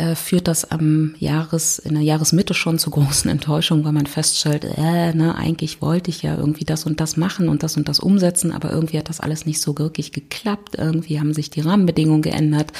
äh, 0.00 0.14
führt 0.14 0.48
das 0.48 0.70
am 0.70 1.14
Jahres, 1.18 1.78
in 1.78 1.94
der 1.94 2.02
Jahresmitte 2.02 2.54
schon 2.54 2.78
zu 2.78 2.90
großen 2.90 3.30
Enttäuschungen, 3.30 3.84
weil 3.84 3.92
man 3.92 4.06
feststellt, 4.06 4.64
äh, 4.64 5.12
ne, 5.12 5.34
eigentlich 5.36 5.82
wollte 5.82 6.10
ich 6.10 6.22
ja 6.22 6.36
irgendwie 6.36 6.64
das 6.64 6.86
und 6.86 7.00
das 7.00 7.16
machen 7.16 7.48
und 7.48 7.62
das 7.62 7.76
und 7.76 7.88
das 7.88 8.00
umsetzen, 8.00 8.52
aber 8.52 8.70
irgendwie 8.70 8.98
hat 8.98 9.10
das 9.10 9.20
alles 9.20 9.44
nicht 9.44 9.60
so 9.60 9.78
wirklich 9.78 10.12
geklappt. 10.12 10.76
Irgendwie 10.78 11.20
haben 11.20 11.34
sich 11.34 11.50
die 11.50 11.60
Rahmenbedingungen 11.60 12.22
geändert 12.22 12.72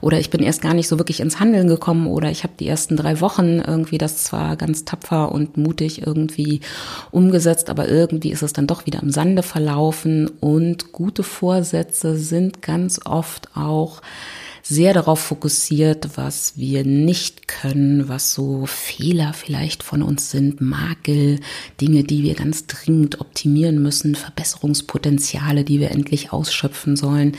oder 0.00 0.18
ich 0.18 0.30
bin 0.30 0.42
erst 0.42 0.60
gar 0.60 0.74
nicht 0.74 0.88
so 0.88 0.98
wirklich 0.98 1.20
ins 1.20 1.38
Handeln 1.38 1.68
gekommen 1.68 2.08
oder 2.08 2.30
ich 2.30 2.42
habe 2.42 2.54
die 2.58 2.66
ersten 2.66 2.96
drei 2.96 3.20
Wochen 3.20 3.60
irgendwie 3.60 3.98
das 3.98 4.24
zwar 4.24 4.56
ganz 4.56 4.84
tapfer 4.84 5.30
und 5.30 5.56
mutig 5.56 6.04
irgendwie 6.04 6.60
umgesetzt, 7.12 7.70
aber 7.70 7.88
irgendwie 7.88 8.32
ist 8.32 8.42
es 8.42 8.52
dann 8.52 8.66
doch 8.66 8.86
wieder 8.86 9.02
im 9.02 9.10
Sande 9.10 9.42
verlaufen 9.42 10.28
und 10.40 10.92
gute 10.92 11.22
Vorsätze 11.22 12.16
sind 12.16 12.60
ganz 12.60 13.00
oft 13.04 13.56
auch 13.56 14.02
sehr 14.68 14.94
darauf 14.94 15.20
fokussiert, 15.20 16.16
was 16.16 16.56
wir 16.56 16.84
nicht 16.84 17.46
können, 17.46 18.08
was 18.08 18.34
so 18.34 18.66
Fehler 18.66 19.32
vielleicht 19.32 19.84
von 19.84 20.02
uns 20.02 20.30
sind, 20.32 20.60
Makel, 20.60 21.38
Dinge, 21.80 22.02
die 22.02 22.24
wir 22.24 22.34
ganz 22.34 22.66
dringend 22.66 23.20
optimieren 23.20 23.80
müssen, 23.80 24.16
Verbesserungspotenziale, 24.16 25.62
die 25.62 25.78
wir 25.78 25.92
endlich 25.92 26.32
ausschöpfen 26.32 26.96
sollen. 26.96 27.36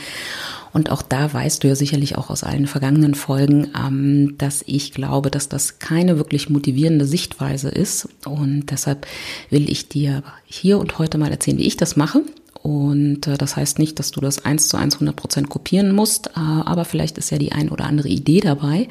Und 0.72 0.90
auch 0.90 1.02
da 1.02 1.32
weißt 1.32 1.62
du 1.62 1.68
ja 1.68 1.74
sicherlich 1.74 2.16
auch 2.16 2.30
aus 2.30 2.44
allen 2.44 2.66
vergangenen 2.66 3.14
Folgen, 3.14 3.72
ähm, 3.76 4.36
dass 4.38 4.62
ich 4.66 4.92
glaube, 4.92 5.30
dass 5.30 5.50
das 5.50 5.78
keine 5.78 6.16
wirklich 6.16 6.48
motivierende 6.48 7.04
Sichtweise 7.04 7.68
ist. 7.68 8.08
Und 8.24 8.70
deshalb 8.70 9.06
will 9.50 9.68
ich 9.70 9.88
dir 9.88 10.22
hier 10.46 10.78
und 10.78 10.98
heute 10.98 11.18
mal 11.18 11.30
erzählen, 11.30 11.58
wie 11.58 11.66
ich 11.66 11.76
das 11.76 11.96
mache. 11.96 12.22
Und 12.62 13.26
äh, 13.26 13.38
das 13.38 13.56
heißt 13.56 13.78
nicht, 13.78 13.98
dass 13.98 14.10
du 14.10 14.20
das 14.20 14.44
eins 14.44 14.68
zu 14.68 14.76
eins 14.76 14.94
100 14.94 15.14
Prozent 15.16 15.48
kopieren 15.48 15.92
musst, 15.92 16.28
äh, 16.28 16.30
aber 16.40 16.84
vielleicht 16.84 17.18
ist 17.18 17.30
ja 17.30 17.38
die 17.38 17.52
ein 17.52 17.70
oder 17.70 17.84
andere 17.84 18.08
Idee 18.08 18.40
dabei, 18.40 18.88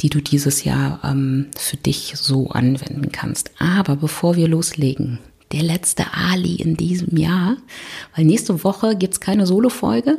die 0.00 0.08
du 0.08 0.20
dieses 0.20 0.64
Jahr 0.64 1.00
ähm, 1.04 1.46
für 1.56 1.76
dich 1.76 2.14
so 2.16 2.48
anwenden 2.50 3.12
kannst. 3.12 3.50
Aber 3.58 3.96
bevor 3.96 4.36
wir 4.36 4.48
loslegen, 4.48 5.18
der 5.52 5.62
letzte 5.62 6.14
Ali 6.14 6.54
in 6.56 6.76
diesem 6.76 7.16
Jahr, 7.16 7.56
weil 8.16 8.24
nächste 8.24 8.64
Woche 8.64 8.96
gibt's 8.96 9.20
keine 9.20 9.46
Solo-Folge. 9.46 10.18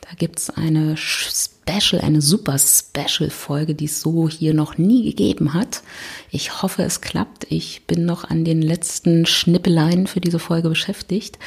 Da 0.00 0.08
gibt's 0.16 0.50
eine 0.50 0.96
Special, 0.96 2.02
eine 2.02 2.20
super 2.20 2.58
Special-Folge, 2.58 3.74
die 3.74 3.86
es 3.86 4.00
so 4.00 4.28
hier 4.28 4.52
noch 4.52 4.76
nie 4.76 5.04
gegeben 5.04 5.54
hat. 5.54 5.82
Ich 6.30 6.62
hoffe, 6.62 6.82
es 6.82 7.00
klappt. 7.00 7.46
Ich 7.50 7.86
bin 7.86 8.04
noch 8.04 8.24
an 8.24 8.44
den 8.44 8.60
letzten 8.60 9.24
Schnippeleien 9.26 10.06
für 10.06 10.20
diese 10.20 10.38
Folge 10.38 10.68
beschäftigt. 10.68 11.38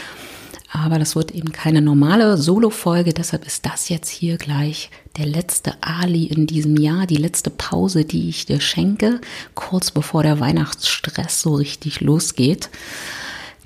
Aber 0.69 0.99
das 0.99 1.15
wird 1.15 1.31
eben 1.31 1.53
keine 1.53 1.81
normale 1.81 2.37
Solo-Folge, 2.37 3.13
deshalb 3.13 3.45
ist 3.45 3.65
das 3.65 3.87
jetzt 3.87 4.09
hier 4.09 4.37
gleich 4.37 4.89
der 5.15 5.25
letzte 5.25 5.81
Ali 5.81 6.25
in 6.25 6.45
diesem 6.45 6.75
Jahr, 6.77 7.07
die 7.07 7.15
letzte 7.15 7.49
Pause, 7.49 8.03
die 8.03 8.27
ich 8.27 8.45
dir 8.45 8.59
schenke, 8.59 9.21
kurz 9.55 9.91
bevor 9.91 10.23
der 10.23 10.39
Weihnachtsstress 10.41 11.41
so 11.41 11.55
richtig 11.55 12.01
losgeht. 12.01 12.69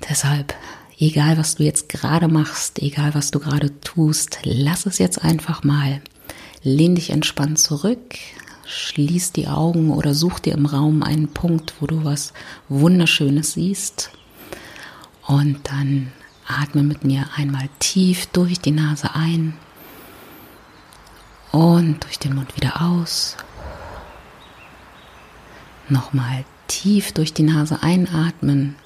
Deshalb, 0.08 0.54
egal 0.98 1.38
was 1.38 1.56
du 1.56 1.64
jetzt 1.64 1.88
gerade 1.88 2.28
machst, 2.28 2.80
egal 2.80 3.14
was 3.14 3.32
du 3.32 3.40
gerade 3.40 3.80
tust, 3.80 4.38
lass 4.44 4.86
es 4.86 4.98
jetzt 4.98 5.22
einfach 5.24 5.64
mal. 5.64 6.00
Lehn 6.62 6.94
dich 6.94 7.10
entspannt 7.10 7.58
zurück, 7.58 8.16
schließ 8.64 9.32
die 9.32 9.48
Augen 9.48 9.90
oder 9.90 10.14
such 10.14 10.38
dir 10.38 10.54
im 10.54 10.66
Raum 10.66 11.02
einen 11.02 11.28
Punkt, 11.28 11.74
wo 11.80 11.86
du 11.86 12.04
was 12.04 12.32
Wunderschönes 12.68 13.54
siehst. 13.54 14.10
Und 15.26 15.58
dann 15.64 16.12
Atme 16.46 16.82
mit 16.82 17.04
mir 17.04 17.26
einmal 17.36 17.68
tief 17.78 18.26
durch 18.26 18.58
die 18.60 18.72
Nase 18.72 19.14
ein 19.14 19.54
und 21.52 22.02
durch 22.04 22.18
den 22.18 22.34
Mund 22.34 22.56
wieder 22.56 22.82
aus. 22.82 23.36
Nochmal 25.88 26.44
tief 26.68 27.12
durch 27.12 27.32
die 27.34 27.42
Nase 27.42 27.82
einatmen 27.82 28.76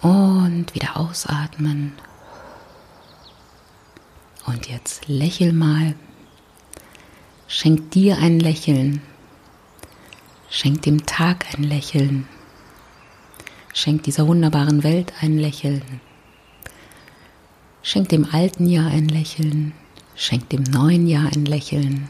und 0.00 0.74
wieder 0.74 0.96
ausatmen. 0.96 1.92
Und 4.46 4.68
jetzt 4.68 5.06
lächel 5.08 5.52
mal. 5.52 5.94
Schenk 7.46 7.90
dir 7.92 8.18
ein 8.18 8.40
Lächeln. 8.40 9.02
Schenk 10.50 10.82
dem 10.82 11.06
Tag 11.06 11.46
ein 11.54 11.62
Lächeln. 11.62 12.26
Schenk 13.78 14.02
dieser 14.02 14.26
wunderbaren 14.26 14.82
Welt 14.82 15.12
ein 15.20 15.38
Lächeln. 15.38 16.00
Schenk 17.80 18.08
dem 18.08 18.26
alten 18.32 18.66
Jahr 18.66 18.90
ein 18.90 19.06
Lächeln. 19.06 19.72
Schenk 20.16 20.48
dem 20.48 20.64
neuen 20.64 21.06
Jahr 21.06 21.30
ein 21.32 21.44
Lächeln. 21.44 22.08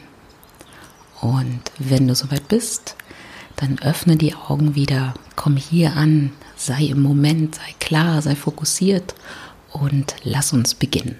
Und 1.21 1.61
wenn 1.79 2.09
du 2.09 2.15
soweit 2.15 2.49
bist, 2.49 2.97
dann 3.57 3.79
öffne 3.81 4.17
die 4.17 4.35
Augen 4.35 4.77
wieder, 4.77 5.13
komm 5.37 5.59
hier 5.59 5.93
an, 5.93 6.33
sei 6.57 6.85
im 6.85 7.03
Moment, 7.03 7.57
sei 7.57 7.75
klar, 7.79 8.23
sei 8.23 8.35
fokussiert 8.35 9.15
und 9.71 10.17
lass 10.23 10.55
uns 10.55 10.75
beginnen. 10.75 11.17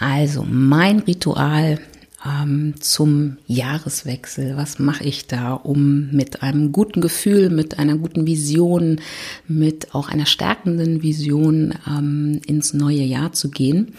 Also 0.00 0.46
mein 0.48 1.00
Ritual 1.00 1.78
ähm, 2.28 2.74
zum 2.80 3.38
Jahreswechsel. 3.46 4.56
Was 4.56 4.78
mache 4.78 5.04
ich 5.04 5.26
da, 5.26 5.52
um 5.54 6.10
mit 6.10 6.42
einem 6.42 6.72
guten 6.72 7.00
Gefühl, 7.00 7.50
mit 7.50 7.78
einer 7.78 7.96
guten 7.96 8.26
Vision, 8.26 9.00
mit 9.46 9.94
auch 9.94 10.08
einer 10.08 10.26
stärkenden 10.26 11.02
Vision 11.02 11.74
ähm, 11.86 12.40
ins 12.46 12.74
neue 12.74 13.02
Jahr 13.02 13.32
zu 13.32 13.50
gehen? 13.50 13.94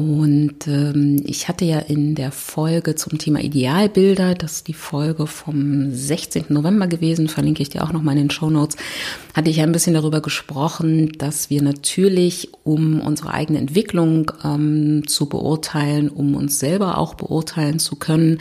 Und 0.00 0.66
ähm, 0.66 1.20
ich 1.26 1.46
hatte 1.46 1.66
ja 1.66 1.78
in 1.78 2.14
der 2.14 2.32
Folge 2.32 2.94
zum 2.94 3.18
Thema 3.18 3.40
Idealbilder, 3.40 4.34
das 4.34 4.52
ist 4.52 4.68
die 4.68 4.72
Folge 4.72 5.26
vom 5.26 5.94
16. 5.94 6.46
November 6.48 6.86
gewesen, 6.86 7.28
verlinke 7.28 7.60
ich 7.60 7.68
dir 7.68 7.84
auch 7.84 7.92
nochmal 7.92 8.16
in 8.16 8.22
den 8.22 8.30
Show 8.30 8.48
Notes, 8.48 8.78
hatte 9.34 9.50
ich 9.50 9.58
ja 9.58 9.64
ein 9.64 9.72
bisschen 9.72 9.92
darüber 9.92 10.22
gesprochen, 10.22 11.12
dass 11.18 11.50
wir 11.50 11.60
natürlich, 11.60 12.48
um 12.64 13.02
unsere 13.02 13.34
eigene 13.34 13.58
Entwicklung 13.58 14.32
ähm, 14.42 15.06
zu 15.06 15.28
beurteilen, 15.28 16.08
um 16.08 16.34
uns 16.34 16.58
selber 16.58 16.96
auch 16.96 17.12
beurteilen 17.12 17.78
zu 17.78 17.96
können, 17.96 18.38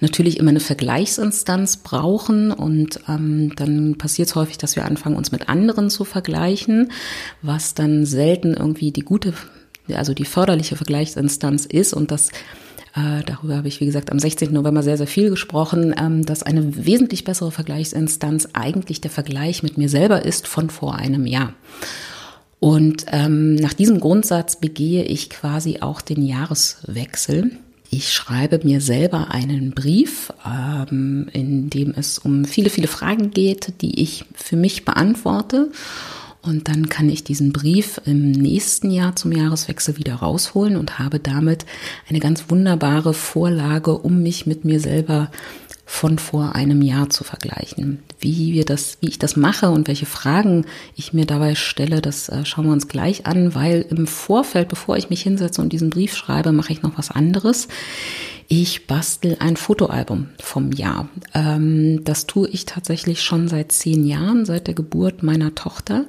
natürlich 0.00 0.38
immer 0.38 0.50
eine 0.50 0.60
Vergleichsinstanz 0.60 1.76
brauchen. 1.76 2.50
Und 2.50 3.00
ähm, 3.10 3.52
dann 3.56 3.98
passiert 3.98 4.28
es 4.28 4.36
häufig, 4.36 4.56
dass 4.56 4.74
wir 4.74 4.86
anfangen, 4.86 5.16
uns 5.16 5.32
mit 5.32 5.50
anderen 5.50 5.90
zu 5.90 6.06
vergleichen, 6.06 6.92
was 7.42 7.74
dann 7.74 8.06
selten 8.06 8.54
irgendwie 8.54 8.90
die 8.90 9.02
gute 9.02 9.34
also 9.92 10.14
die 10.14 10.24
förderliche 10.24 10.76
Vergleichsinstanz 10.76 11.66
ist 11.66 11.92
und 11.92 12.10
das 12.10 12.30
äh, 12.96 13.24
darüber 13.26 13.56
habe 13.56 13.68
ich, 13.68 13.80
wie 13.80 13.86
gesagt, 13.86 14.12
am 14.12 14.20
16. 14.20 14.52
November 14.52 14.82
sehr, 14.82 14.96
sehr 14.96 15.08
viel 15.08 15.30
gesprochen, 15.30 15.94
ähm, 15.98 16.24
dass 16.24 16.44
eine 16.44 16.86
wesentlich 16.86 17.24
bessere 17.24 17.50
Vergleichsinstanz 17.50 18.50
eigentlich 18.52 19.00
der 19.00 19.10
Vergleich 19.10 19.62
mit 19.64 19.76
mir 19.76 19.88
selber 19.88 20.24
ist 20.24 20.46
von 20.46 20.70
vor 20.70 20.94
einem 20.94 21.26
Jahr. 21.26 21.54
Und 22.60 23.06
ähm, 23.10 23.56
nach 23.56 23.74
diesem 23.74 23.98
Grundsatz 24.00 24.56
begehe 24.56 25.04
ich 25.04 25.28
quasi 25.28 25.80
auch 25.80 26.00
den 26.00 26.24
Jahreswechsel. 26.24 27.50
Ich 27.90 28.12
schreibe 28.12 28.60
mir 28.64 28.80
selber 28.80 29.32
einen 29.32 29.72
Brief, 29.72 30.32
ähm, 30.46 31.28
in 31.32 31.70
dem 31.70 31.92
es 31.96 32.18
um 32.18 32.44
viele, 32.44 32.70
viele 32.70 32.88
Fragen 32.88 33.32
geht, 33.32 33.82
die 33.82 34.00
ich 34.00 34.24
für 34.34 34.56
mich 34.56 34.84
beantworte. 34.84 35.70
Und 36.44 36.68
dann 36.68 36.90
kann 36.90 37.08
ich 37.08 37.24
diesen 37.24 37.52
Brief 37.52 38.00
im 38.04 38.30
nächsten 38.32 38.90
Jahr 38.90 39.16
zum 39.16 39.32
Jahreswechsel 39.32 39.96
wieder 39.96 40.16
rausholen 40.16 40.76
und 40.76 40.98
habe 40.98 41.18
damit 41.18 41.64
eine 42.08 42.20
ganz 42.20 42.44
wunderbare 42.48 43.14
Vorlage, 43.14 43.96
um 43.96 44.22
mich 44.22 44.46
mit 44.46 44.64
mir 44.64 44.78
selber 44.78 45.30
von 45.86 46.18
vor 46.18 46.54
einem 46.54 46.82
Jahr 46.82 47.10
zu 47.10 47.24
vergleichen. 47.24 48.02
Wie 48.18 48.52
wir 48.52 48.64
das, 48.64 48.98
wie 49.00 49.08
ich 49.08 49.18
das 49.18 49.36
mache 49.36 49.70
und 49.70 49.86
welche 49.88 50.06
Fragen 50.06 50.64
ich 50.96 51.12
mir 51.12 51.26
dabei 51.26 51.54
stelle, 51.54 52.00
das 52.00 52.28
äh, 52.28 52.44
schauen 52.44 52.66
wir 52.66 52.72
uns 52.72 52.88
gleich 52.88 53.26
an, 53.26 53.54
weil 53.54 53.84
im 53.90 54.06
Vorfeld, 54.06 54.68
bevor 54.68 54.96
ich 54.96 55.10
mich 55.10 55.22
hinsetze 55.22 55.60
und 55.60 55.72
diesen 55.72 55.90
Brief 55.90 56.14
schreibe, 56.14 56.52
mache 56.52 56.72
ich 56.72 56.82
noch 56.82 56.96
was 56.96 57.10
anderes. 57.10 57.68
Ich 58.48 58.86
bastel 58.86 59.36
ein 59.40 59.56
Fotoalbum 59.56 60.28
vom 60.40 60.72
Jahr. 60.72 61.08
Ähm, 61.34 62.04
das 62.04 62.26
tue 62.26 62.48
ich 62.48 62.66
tatsächlich 62.66 63.22
schon 63.22 63.48
seit 63.48 63.72
zehn 63.72 64.04
Jahren, 64.06 64.44
seit 64.44 64.66
der 64.66 64.74
Geburt 64.74 65.22
meiner 65.22 65.54
Tochter 65.54 66.04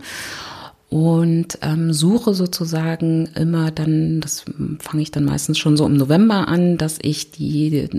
und 0.90 1.58
ähm, 1.62 1.92
suche 1.92 2.34
sozusagen 2.34 3.28
immer 3.36 3.72
dann, 3.72 4.22
das 4.22 4.46
fange 4.80 5.02
ich 5.02 5.12
dann 5.12 5.26
meistens 5.26 5.58
schon 5.58 5.78
so 5.78 5.86
im 5.86 5.98
November 5.98 6.48
an, 6.48 6.78
dass 6.78 7.00
ich 7.02 7.32
die 7.32 7.90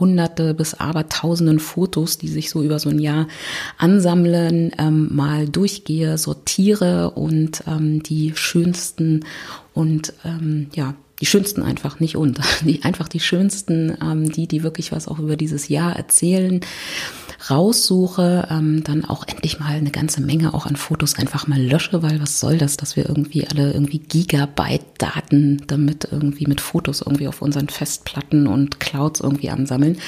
hunderte 0.00 0.54
bis 0.54 0.74
aber 0.74 1.08
tausenden 1.08 1.60
Fotos, 1.60 2.18
die 2.18 2.28
sich 2.28 2.50
so 2.50 2.62
über 2.62 2.78
so 2.78 2.88
ein 2.88 2.98
Jahr 2.98 3.28
ansammeln, 3.78 4.72
ähm, 4.78 5.14
mal 5.14 5.48
durchgehe, 5.48 6.16
sortiere 6.18 7.10
und 7.10 7.62
ähm, 7.66 8.02
die 8.02 8.32
schönsten 8.34 9.24
und 9.74 10.12
ähm, 10.24 10.68
ja 10.74 10.94
die 11.24 11.30
schönsten 11.30 11.62
einfach, 11.62 12.00
nicht 12.00 12.16
und, 12.16 12.38
die 12.66 12.82
einfach 12.82 13.08
die 13.08 13.18
schönsten, 13.18 13.96
ähm, 14.02 14.30
die, 14.30 14.46
die 14.46 14.62
wirklich 14.62 14.92
was 14.92 15.08
auch 15.08 15.18
über 15.18 15.36
dieses 15.36 15.68
Jahr 15.68 15.96
erzählen, 15.96 16.60
raussuche, 17.50 18.48
ähm, 18.50 18.82
dann 18.84 19.04
auch 19.04 19.26
endlich 19.26 19.60
mal 19.60 19.74
eine 19.74 19.90
ganze 19.90 20.20
Menge 20.20 20.54
auch 20.54 20.66
an 20.66 20.76
Fotos 20.76 21.16
einfach 21.16 21.46
mal 21.46 21.60
lösche, 21.60 22.02
weil 22.02 22.20
was 22.20 22.40
soll 22.40 22.58
das, 22.58 22.76
dass 22.76 22.96
wir 22.96 23.08
irgendwie 23.08 23.46
alle 23.46 23.72
irgendwie 23.72 23.98
Gigabyte 23.98 24.84
Daten 24.98 25.62
damit 25.66 26.08
irgendwie 26.10 26.46
mit 26.46 26.60
Fotos 26.60 27.02
irgendwie 27.02 27.28
auf 27.28 27.42
unseren 27.42 27.68
Festplatten 27.68 28.46
und 28.46 28.80
Clouds 28.80 29.20
irgendwie 29.20 29.50
ansammeln. 29.50 29.98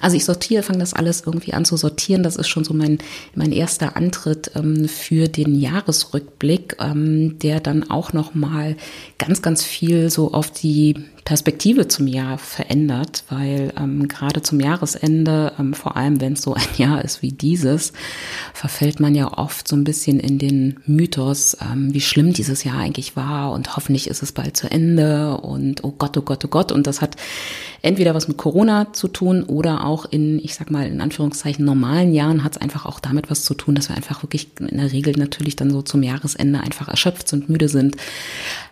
Also 0.00 0.16
ich 0.16 0.24
sortiere, 0.24 0.62
fange 0.62 0.80
das 0.80 0.94
alles 0.94 1.22
irgendwie 1.24 1.54
an 1.54 1.64
zu 1.64 1.76
sortieren. 1.76 2.22
Das 2.22 2.36
ist 2.36 2.48
schon 2.48 2.64
so 2.64 2.74
mein, 2.74 2.98
mein 3.34 3.52
erster 3.52 3.96
Antritt 3.96 4.50
ähm, 4.54 4.88
für 4.88 5.28
den 5.28 5.58
Jahresrückblick, 5.58 6.76
ähm, 6.80 7.38
der 7.38 7.60
dann 7.60 7.90
auch 7.90 8.12
nochmal 8.12 8.76
ganz, 9.18 9.40
ganz 9.40 9.62
viel 9.62 10.10
so 10.10 10.32
auf 10.32 10.50
die 10.50 10.96
Perspektive 11.24 11.88
zum 11.88 12.06
Jahr 12.06 12.36
verändert, 12.36 13.24
weil 13.30 13.72
ähm, 13.78 14.08
gerade 14.08 14.42
zum 14.42 14.60
Jahresende, 14.60 15.52
ähm, 15.58 15.72
vor 15.72 15.96
allem 15.96 16.20
wenn 16.20 16.34
es 16.34 16.42
so 16.42 16.52
ein 16.52 16.62
Jahr 16.76 17.02
ist 17.02 17.22
wie 17.22 17.32
dieses, 17.32 17.94
verfällt 18.52 19.00
man 19.00 19.14
ja 19.14 19.36
oft 19.38 19.66
so 19.66 19.74
ein 19.74 19.84
bisschen 19.84 20.20
in 20.20 20.38
den 20.38 20.80
Mythos, 20.86 21.56
ähm, 21.62 21.94
wie 21.94 22.02
schlimm 22.02 22.34
dieses 22.34 22.64
Jahr 22.64 22.78
eigentlich 22.78 23.16
war 23.16 23.52
und 23.52 23.74
hoffentlich 23.74 24.08
ist 24.08 24.22
es 24.22 24.32
bald 24.32 24.56
zu 24.56 24.70
Ende 24.70 25.38
und 25.38 25.82
oh 25.82 25.94
Gott, 25.96 26.16
oh 26.18 26.22
Gott, 26.22 26.44
oh 26.44 26.48
Gott. 26.48 26.72
Und 26.72 26.86
das 26.86 27.00
hat 27.00 27.16
entweder 27.84 28.14
was 28.14 28.28
mit 28.28 28.38
Corona 28.38 28.92
zu 28.94 29.08
tun 29.08 29.42
oder 29.42 29.84
auch 29.84 30.06
in, 30.10 30.38
ich 30.42 30.54
sag 30.54 30.70
mal, 30.70 30.86
in 30.86 31.02
Anführungszeichen 31.02 31.64
normalen 31.64 32.14
Jahren 32.14 32.42
hat 32.42 32.52
es 32.52 32.60
einfach 32.60 32.86
auch 32.86 32.98
damit 32.98 33.30
was 33.30 33.44
zu 33.44 33.52
tun, 33.52 33.74
dass 33.74 33.90
wir 33.90 33.96
einfach 33.96 34.22
wirklich 34.22 34.48
in 34.58 34.78
der 34.78 34.90
Regel 34.90 35.14
natürlich 35.18 35.54
dann 35.54 35.70
so 35.70 35.82
zum 35.82 36.02
Jahresende 36.02 36.60
einfach 36.60 36.88
erschöpft 36.88 37.28
sind, 37.28 37.50
müde 37.50 37.68
sind, 37.68 37.96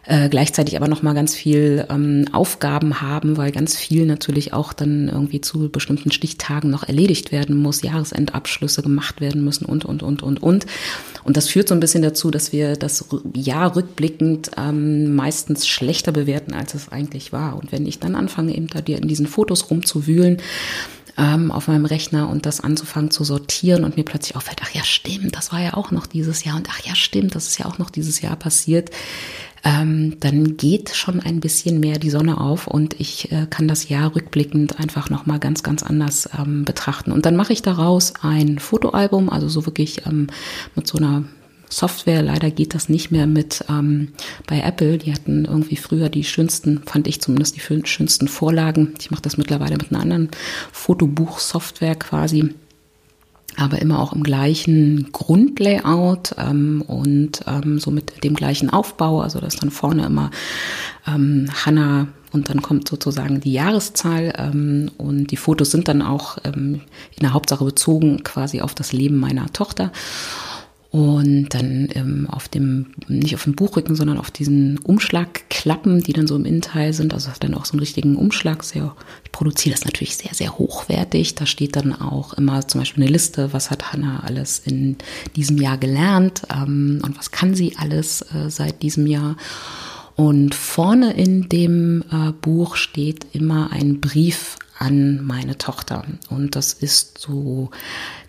äh, 0.06 0.30
gleichzeitig 0.30 0.76
aber 0.76 0.88
noch 0.88 1.02
mal 1.02 1.12
ganz 1.12 1.34
viel 1.34 1.86
ähm, 1.90 2.24
Aufgaben 2.32 3.02
haben, 3.02 3.36
weil 3.36 3.52
ganz 3.52 3.76
viel 3.76 4.06
natürlich 4.06 4.54
auch 4.54 4.72
dann 4.72 5.08
irgendwie 5.08 5.42
zu 5.42 5.68
bestimmten 5.68 6.10
Stichtagen 6.10 6.70
noch 6.70 6.84
erledigt 6.88 7.32
werden 7.32 7.56
muss, 7.56 7.82
Jahresendabschlüsse 7.82 8.82
gemacht 8.82 9.20
werden 9.20 9.44
müssen 9.44 9.66
und 9.66 9.84
und 9.84 10.02
und 10.02 10.22
und 10.22 10.42
und. 10.42 10.64
Und 11.24 11.36
das 11.36 11.48
führt 11.48 11.68
so 11.68 11.74
ein 11.74 11.80
bisschen 11.80 12.02
dazu, 12.02 12.30
dass 12.30 12.52
wir 12.52 12.76
das 12.76 13.04
Jahr 13.34 13.76
rückblickend 13.76 14.50
ähm, 14.56 15.14
meistens 15.14 15.66
schlechter 15.66 16.12
bewerten, 16.12 16.54
als 16.54 16.74
es 16.74 16.90
eigentlich 16.90 17.32
war. 17.32 17.56
Und 17.56 17.72
wenn 17.72 17.86
ich 17.86 17.98
dann 17.98 18.14
anfange, 18.14 18.56
eben 18.56 18.66
da 18.66 18.80
in 18.80 19.08
diesen 19.08 19.26
Fotos 19.26 19.70
rumzuwühlen, 19.70 20.38
ähm, 21.18 21.50
auf 21.50 21.68
meinem 21.68 21.84
Rechner 21.84 22.28
und 22.28 22.46
das 22.46 22.60
anzufangen 22.60 23.10
zu 23.10 23.24
sortieren 23.24 23.84
und 23.84 23.96
mir 23.96 24.04
plötzlich 24.04 24.36
auffällt, 24.36 24.60
ach 24.62 24.70
ja, 24.70 24.82
stimmt, 24.82 25.36
das 25.36 25.52
war 25.52 25.60
ja 25.60 25.74
auch 25.74 25.90
noch 25.90 26.06
dieses 26.06 26.44
Jahr 26.44 26.56
und 26.56 26.68
ach 26.70 26.80
ja, 26.84 26.94
stimmt, 26.94 27.34
das 27.34 27.48
ist 27.48 27.58
ja 27.58 27.66
auch 27.66 27.78
noch 27.78 27.90
dieses 27.90 28.20
Jahr 28.22 28.36
passiert, 28.36 28.90
ähm, 29.64 30.16
dann 30.20 30.56
geht 30.56 30.90
schon 30.94 31.20
ein 31.20 31.40
bisschen 31.40 31.78
mehr 31.78 31.98
die 31.98 32.10
Sonne 32.10 32.40
auf 32.40 32.66
und 32.66 32.98
ich 32.98 33.30
äh, 33.30 33.46
kann 33.48 33.68
das 33.68 33.88
Jahr 33.88 34.14
rückblickend 34.14 34.80
einfach 34.80 35.08
nochmal 35.08 35.38
ganz, 35.38 35.62
ganz 35.62 35.82
anders 35.82 36.28
ähm, 36.36 36.64
betrachten. 36.64 37.12
Und 37.12 37.26
dann 37.26 37.36
mache 37.36 37.52
ich 37.52 37.62
daraus 37.62 38.14
ein 38.22 38.58
Fotoalbum, 38.58 39.30
also 39.30 39.48
so 39.48 39.64
wirklich 39.64 40.04
ähm, 40.06 40.26
mit 40.74 40.86
so 40.86 40.98
einer 40.98 41.24
Software. 41.68 42.22
Leider 42.22 42.50
geht 42.50 42.74
das 42.74 42.88
nicht 42.88 43.10
mehr 43.10 43.26
mit 43.26 43.64
ähm, 43.68 44.08
bei 44.46 44.60
Apple. 44.60 44.98
Die 44.98 45.12
hatten 45.12 45.44
irgendwie 45.44 45.76
früher 45.76 46.08
die 46.08 46.24
schönsten, 46.24 46.82
fand 46.84 47.06
ich 47.06 47.20
zumindest 47.20 47.56
die 47.56 47.86
schönsten 47.86 48.28
Vorlagen. 48.28 48.94
Ich 49.00 49.10
mache 49.10 49.22
das 49.22 49.36
mittlerweile 49.36 49.76
mit 49.76 49.90
einer 49.90 50.02
anderen 50.02 50.30
Fotobuch-Software 50.72 51.94
quasi 51.94 52.54
aber 53.56 53.80
immer 53.82 53.98
auch 53.98 54.12
im 54.12 54.22
gleichen 54.22 55.10
Grundlayout 55.12 56.34
ähm, 56.38 56.82
und 56.86 57.42
ähm, 57.46 57.78
so 57.78 57.90
mit 57.90 58.24
dem 58.24 58.34
gleichen 58.34 58.70
Aufbau. 58.70 59.20
Also 59.20 59.40
das 59.40 59.54
ist 59.54 59.62
dann 59.62 59.70
vorne 59.70 60.06
immer 60.06 60.30
ähm, 61.06 61.48
Hanna 61.64 62.08
und 62.32 62.48
dann 62.48 62.62
kommt 62.62 62.88
sozusagen 62.88 63.40
die 63.40 63.52
Jahreszahl 63.52 64.32
ähm, 64.36 64.90
und 64.96 65.30
die 65.30 65.36
Fotos 65.36 65.70
sind 65.70 65.88
dann 65.88 66.02
auch 66.02 66.38
ähm, 66.44 66.80
in 67.10 67.20
der 67.20 67.34
Hauptsache 67.34 67.64
bezogen 67.64 68.22
quasi 68.22 68.60
auf 68.60 68.74
das 68.74 68.92
Leben 68.92 69.18
meiner 69.18 69.52
Tochter. 69.52 69.92
Und 70.92 71.48
dann 71.54 71.88
ähm, 71.94 72.28
auf 72.28 72.48
dem, 72.48 72.88
nicht 73.08 73.34
auf 73.34 73.44
dem 73.44 73.54
Buchrücken, 73.54 73.96
sondern 73.96 74.18
auf 74.18 74.30
diesen 74.30 74.76
Umschlagklappen, 74.76 76.02
die 76.02 76.12
dann 76.12 76.26
so 76.26 76.36
im 76.36 76.44
Innenteil 76.44 76.92
sind. 76.92 77.14
Also 77.14 77.30
dann 77.40 77.54
auch 77.54 77.64
so 77.64 77.72
einen 77.72 77.80
richtigen 77.80 78.14
Umschlag. 78.14 78.62
Sehr, 78.62 78.94
ich 79.24 79.32
produziere 79.32 79.74
das 79.74 79.86
natürlich 79.86 80.18
sehr, 80.18 80.34
sehr 80.34 80.58
hochwertig. 80.58 81.34
Da 81.34 81.46
steht 81.46 81.76
dann 81.76 81.98
auch 81.98 82.34
immer 82.34 82.68
zum 82.68 82.82
Beispiel 82.82 83.04
eine 83.04 83.12
Liste, 83.12 83.54
was 83.54 83.70
hat 83.70 83.94
Hannah 83.94 84.22
alles 84.22 84.58
in 84.58 84.98
diesem 85.34 85.56
Jahr 85.56 85.78
gelernt 85.78 86.42
ähm, 86.54 87.00
und 87.02 87.16
was 87.16 87.30
kann 87.30 87.54
sie 87.54 87.74
alles 87.78 88.20
äh, 88.34 88.50
seit 88.50 88.82
diesem 88.82 89.06
Jahr. 89.06 89.36
Und 90.14 90.54
vorne 90.54 91.14
in 91.14 91.48
dem 91.48 92.04
äh, 92.12 92.32
Buch 92.32 92.76
steht 92.76 93.26
immer 93.32 93.72
ein 93.72 93.98
Brief 94.02 94.58
an 94.82 95.24
meine 95.24 95.58
Tochter. 95.58 96.04
Und 96.28 96.56
das 96.56 96.72
ist 96.72 97.16
so 97.18 97.70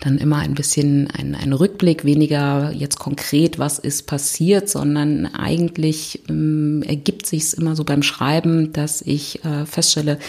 dann 0.02 0.20
immer 0.20 0.38
ein 0.38 0.54
bisschen 0.54 1.10
ein, 1.10 1.34
ein 1.34 1.52
Rückblick, 1.52 2.06
weniger 2.06 2.72
jetzt 2.72 3.00
konkret, 3.00 3.58
was 3.58 3.80
ist 3.80 4.06
passiert, 4.06 4.70
sondern 4.70 5.26
eigentlich 5.26 6.22
ähm, 6.30 6.84
ergibt 6.84 7.26
sich 7.26 7.42
es 7.42 7.54
immer 7.56 7.76
so 7.76 7.84
beim 7.84 8.04
Schreiben, 8.04 8.72
dass 8.72 9.02
ich 9.02 9.44
äh, 9.44 9.66
feststelle, 9.66 10.20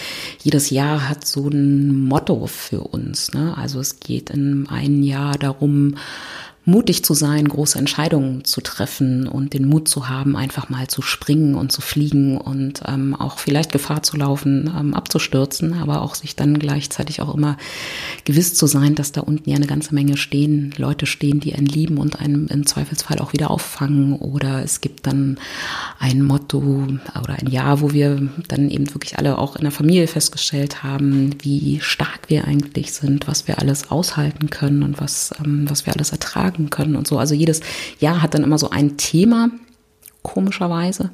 jedes 0.43 0.71
Jahr 0.71 1.11
hat 1.11 1.27
so 1.27 1.47
ein 1.49 1.95
Motto 1.95 2.47
für 2.47 2.81
uns. 2.81 3.35
Ne? 3.35 3.55
Also 3.59 3.81
es 3.81 4.01
geht 4.01 4.31
in 4.31 4.67
einem 4.69 5.03
Jahr 5.03 5.37
darum, 5.37 5.97
mutig 6.67 7.05
zu 7.05 7.13
sein, 7.13 7.47
große 7.47 7.79
Entscheidungen 7.79 8.45
zu 8.45 8.63
treffen 8.63 9.29
und 9.29 9.53
den 9.53 9.69
Mut 9.69 9.87
zu 9.87 10.09
haben, 10.09 10.35
einfach 10.35 10.71
mal 10.71 10.89
zu 10.89 11.03
springen 11.03 11.57
und 11.57 11.73
zu 11.73 11.83
fliegen 11.83 12.39
und 12.39 12.81
ähm, 12.87 13.15
auch 13.15 13.39
vielleicht 13.39 13.73
Gefahr 13.73 14.03
zu 14.03 14.17
laufen, 14.17 14.73
ähm, 14.79 14.95
abzustürzen, 14.95 15.75
aber 15.75 16.01
auch 16.01 16.15
sich 16.15 16.37
dann 16.37 16.59
gleichzeitig 16.59 17.21
auch 17.21 17.35
immer 17.35 17.59
gewiss 18.25 18.55
zu 18.55 18.67
sein, 18.67 18.95
dass 18.95 19.13
da 19.13 19.21
unten 19.21 19.51
ja 19.51 19.57
eine 19.57 19.67
ganze 19.67 19.95
Menge 19.95 20.17
stehen, 20.17 20.73
Leute 20.79 21.05
stehen, 21.05 21.39
die 21.41 21.55
einen 21.55 21.67
lieben 21.67 21.99
und 21.99 22.19
einen 22.21 22.49
im 22.49 22.67
Zweifelsfall 22.67 23.19
auch 23.19 23.35
wieder 23.35 23.51
auffangen. 23.51 24.15
Oder 24.15 24.63
es 24.63 24.81
gibt 24.81 25.07
dann 25.07 25.39
ein 25.99 26.23
Motto 26.23 26.87
oder 27.23 27.35
ein 27.39 27.49
Jahr, 27.49 27.83
wo 27.83 27.93
wir 27.93 28.29
dann 28.49 28.71
eben 28.71 28.93
wirklich 28.95 29.19
alle 29.19 29.37
auch 29.37 29.57
in 29.57 29.63
der 29.63 29.71
Familie 29.71 30.07
festgestellt 30.07 30.83
haben, 30.83 31.35
wie 31.43 31.81
stark 31.81 32.29
wir 32.29 32.47
eigentlich 32.47 32.93
sind, 32.93 33.29
was 33.29 33.47
wir 33.49 33.59
alles 33.59 33.91
aushalten 33.91 34.49
können 34.49 34.83
und 34.83 35.01
was, 35.01 35.35
ähm, 35.45 35.69
was 35.69 35.85
wir 35.85 35.93
alles 35.93 36.11
ertragen 36.11 36.54
sagen 36.55 36.71
können 36.71 36.97
und 36.97 37.07
so. 37.07 37.19
Also 37.19 37.35
jedes 37.35 37.61
Jahr 37.99 38.23
hat 38.23 38.35
dann 38.35 38.45
immer 38.45 38.59
so 38.59 38.71
ein 38.71 38.97
Thema, 38.97 39.51
komischerweise. 40.23 41.11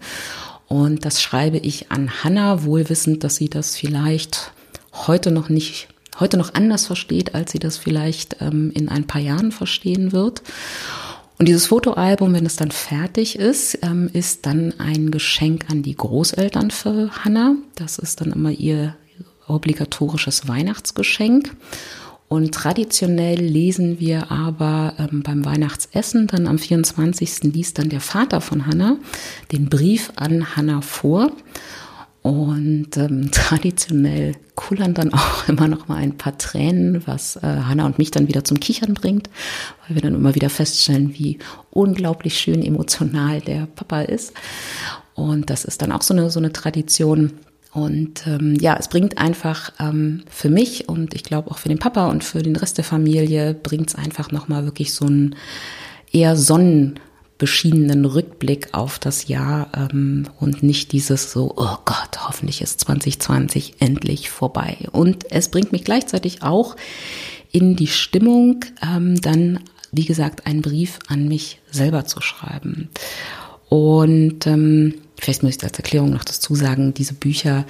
Und 0.69 1.05
das 1.05 1.21
schreibe 1.21 1.59
ich 1.59 1.91
an 1.91 2.23
Hannah, 2.23 2.65
wohlwissend, 2.65 3.25
dass 3.25 3.37
sie 3.37 3.49
das 3.49 3.77
vielleicht 3.77 4.53
heute 4.93 5.31
noch 5.33 5.49
nicht, 5.49 5.89
heute 6.21 6.37
noch 6.37 6.55
anders 6.55 6.87
versteht, 6.87 7.35
als 7.35 7.53
sie 7.53 7.59
das 7.59 7.77
vielleicht 7.77 8.37
ähm, 8.41 8.71
in 8.73 8.89
ein 8.89 9.07
paar 9.07 9.21
Jahren 9.21 9.51
verstehen 9.51 10.13
wird. 10.13 10.43
Und 11.39 11.49
dieses 11.49 11.67
Fotoalbum, 11.67 12.35
wenn 12.35 12.47
es 12.47 12.57
dann 12.57 12.71
fertig 12.71 13.37
ist, 13.37 13.79
ähm, 13.83 14.11
ist 14.13 14.47
dann 14.47 14.75
ein 14.79 15.11
Geschenk 15.11 15.71
an 15.71 15.83
die 15.83 15.97
Großeltern 15.97 16.71
für 16.71 17.11
Hannah. 17.25 17.57
Das 17.75 17.99
ist 17.99 18.21
dann 18.21 18.33
immer 18.33 18.51
ihr 18.51 18.95
obligatorisches 19.49 20.47
Weihnachtsgeschenk. 20.47 21.51
Und 22.33 22.55
traditionell 22.55 23.41
lesen 23.41 23.99
wir 23.99 24.31
aber 24.31 24.95
ähm, 25.01 25.25
beim 25.25 25.45
Weihnachtsessen, 25.45 26.29
dann 26.29 26.47
am 26.47 26.61
24. 26.61 27.43
liest 27.43 27.79
dann 27.79 27.89
der 27.89 28.01
Vater 28.01 28.41
von 28.41 28.67
Hannah 28.67 28.99
den 29.51 29.69
Brief 29.69 30.13
an 30.15 30.55
Hannah 30.55 30.81
vor. 30.81 31.33
Und 32.23 32.97
ähm, 32.97 33.31
traditionell 33.33 34.37
kullern 34.55 34.95
dann 34.95 35.13
auch 35.13 35.49
immer 35.49 35.67
noch 35.67 35.89
mal 35.89 35.97
ein 35.97 36.19
paar 36.19 36.39
Tränen, 36.39 37.03
was 37.05 37.35
äh, 37.35 37.41
Hannah 37.41 37.87
und 37.87 37.99
mich 37.99 38.13
dann 38.13 38.29
wieder 38.29 38.45
zum 38.45 38.61
Kichern 38.61 38.95
bringt, 38.95 39.29
weil 39.89 39.97
wir 39.97 40.03
dann 40.03 40.15
immer 40.15 40.37
wieder 40.37 40.51
feststellen, 40.51 41.19
wie 41.19 41.41
unglaublich 41.71 42.39
schön 42.39 42.63
emotional 42.63 43.41
der 43.41 43.67
Papa 43.67 44.03
ist. 44.03 44.35
Und 45.15 45.51
das 45.51 45.65
ist 45.65 45.83
dann 45.83 45.91
auch 45.91 46.03
so 46.03 46.15
eine, 46.15 46.31
so 46.31 46.39
eine 46.39 46.53
Tradition. 46.53 47.33
Und 47.73 48.27
ähm, 48.27 48.57
ja, 48.57 48.77
es 48.79 48.89
bringt 48.89 49.19
einfach 49.19 49.73
ähm, 49.79 50.25
für 50.29 50.51
mich 50.51 50.89
und 50.89 51.15
ich 51.15 51.23
glaube 51.23 51.51
auch 51.51 51.59
für 51.59 51.69
den 51.69 51.79
Papa 51.79 52.09
und 52.09 52.25
für 52.25 52.43
den 52.43 52.57
Rest 52.57 52.79
der 52.79 52.85
Familie 52.85 53.55
bringt 53.55 53.91
es 53.91 53.95
einfach 53.95 54.33
nochmal 54.33 54.65
wirklich 54.65 54.93
so 54.93 55.07
einen 55.07 55.37
eher 56.11 56.37
sonnenbeschienenen 56.37 58.07
Rückblick 58.07 58.71
auf 58.73 58.99
das 58.99 59.29
Jahr 59.29 59.69
ähm, 59.77 60.27
und 60.41 60.65
nicht 60.65 60.91
dieses 60.91 61.31
so, 61.31 61.55
oh 61.57 61.77
Gott, 61.85 62.27
hoffentlich 62.27 62.61
ist 62.61 62.81
2020 62.81 63.75
endlich 63.79 64.31
vorbei. 64.31 64.89
Und 64.91 65.31
es 65.31 65.49
bringt 65.49 65.71
mich 65.71 65.85
gleichzeitig 65.85 66.43
auch 66.43 66.75
in 67.53 67.77
die 67.77 67.87
Stimmung, 67.87 68.65
ähm, 68.83 69.21
dann, 69.21 69.61
wie 69.93 70.07
gesagt, 70.07 70.45
einen 70.47 70.63
Brief 70.63 70.99
an 71.07 71.29
mich 71.29 71.61
selber 71.71 72.05
zu 72.05 72.21
schreiben. 72.21 72.89
Und 73.71 74.47
ähm, 74.47 74.95
vielleicht 75.19 75.43
muss 75.43 75.57
ich 75.57 75.65
als 75.65 75.79
Erklärung 75.79 76.11
noch 76.11 76.25
dazu 76.25 76.55
sagen, 76.55 76.93
diese 76.93 77.15
Bücher, 77.15 77.65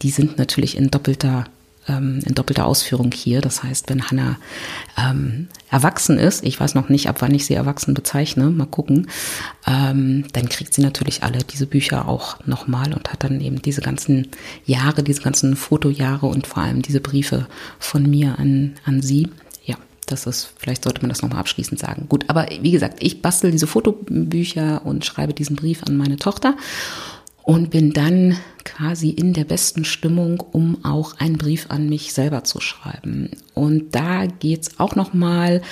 die 0.00 0.10
sind 0.10 0.38
natürlich 0.38 0.76
in 0.76 0.90
doppelter 0.90 1.44
ähm, 1.88 2.20
in 2.24 2.34
doppelter 2.34 2.66
Ausführung 2.66 3.10
hier. 3.12 3.40
Das 3.40 3.62
heißt, 3.62 3.90
wenn 3.90 4.04
Hannah 4.04 4.38
ähm, 4.96 5.48
erwachsen 5.70 6.18
ist, 6.18 6.44
ich 6.44 6.60
weiß 6.60 6.74
noch 6.74 6.88
nicht, 6.88 7.08
ab 7.08 7.16
wann 7.20 7.34
ich 7.34 7.44
sie 7.44 7.54
erwachsen 7.54 7.94
bezeichne, 7.94 8.50
mal 8.50 8.66
gucken, 8.66 9.08
ähm, 9.66 10.24
dann 10.32 10.48
kriegt 10.48 10.74
sie 10.74 10.82
natürlich 10.82 11.22
alle 11.22 11.38
diese 11.38 11.66
Bücher 11.66 12.08
auch 12.08 12.36
nochmal 12.46 12.94
und 12.94 13.12
hat 13.12 13.24
dann 13.24 13.40
eben 13.40 13.60
diese 13.62 13.80
ganzen 13.80 14.28
Jahre, 14.64 15.02
diese 15.02 15.22
ganzen 15.22 15.56
Fotojahre 15.56 16.26
und 16.26 16.46
vor 16.46 16.62
allem 16.62 16.82
diese 16.82 17.00
Briefe 17.00 17.46
von 17.78 18.08
mir 18.08 18.38
an, 18.38 18.74
an 18.84 19.02
sie. 19.02 19.28
Das 20.12 20.26
ist, 20.26 20.52
vielleicht 20.58 20.84
sollte 20.84 21.00
man 21.00 21.08
das 21.08 21.22
nochmal 21.22 21.40
abschließend 21.40 21.80
sagen. 21.80 22.06
Gut, 22.08 22.26
aber 22.28 22.46
wie 22.60 22.70
gesagt, 22.70 23.02
ich 23.02 23.22
bastel 23.22 23.50
diese 23.50 23.66
Fotobücher 23.66 24.82
und 24.84 25.06
schreibe 25.06 25.32
diesen 25.32 25.56
Brief 25.56 25.82
an 25.84 25.96
meine 25.96 26.16
Tochter 26.16 26.54
und 27.44 27.70
bin 27.70 27.92
dann 27.94 28.36
quasi 28.64 29.08
in 29.08 29.32
der 29.32 29.44
besten 29.44 29.84
Stimmung, 29.84 30.40
um 30.40 30.84
auch 30.84 31.18
einen 31.18 31.38
Brief 31.38 31.66
an 31.70 31.88
mich 31.88 32.12
selber 32.12 32.44
zu 32.44 32.60
schreiben. 32.60 33.30
Und 33.54 33.94
da 33.94 34.26
geht's 34.26 34.78
auch 34.78 34.94
nochmal 34.94 35.62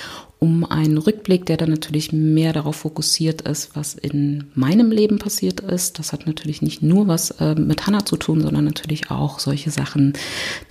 um 0.43 0.65
einen 0.65 0.97
Rückblick, 0.97 1.45
der 1.45 1.55
dann 1.55 1.69
natürlich 1.69 2.11
mehr 2.11 2.51
darauf 2.51 2.77
fokussiert 2.77 3.43
ist, 3.43 3.75
was 3.75 3.93
in 3.93 4.45
meinem 4.55 4.89
Leben 4.89 5.19
passiert 5.19 5.59
ist. 5.59 5.99
Das 5.99 6.13
hat 6.13 6.25
natürlich 6.25 6.63
nicht 6.63 6.81
nur 6.81 7.07
was 7.07 7.29
äh, 7.39 7.53
mit 7.53 7.85
Hannah 7.85 8.07
zu 8.07 8.17
tun, 8.17 8.41
sondern 8.41 8.65
natürlich 8.65 9.11
auch 9.11 9.37
solche 9.37 9.69
Sachen, 9.69 10.13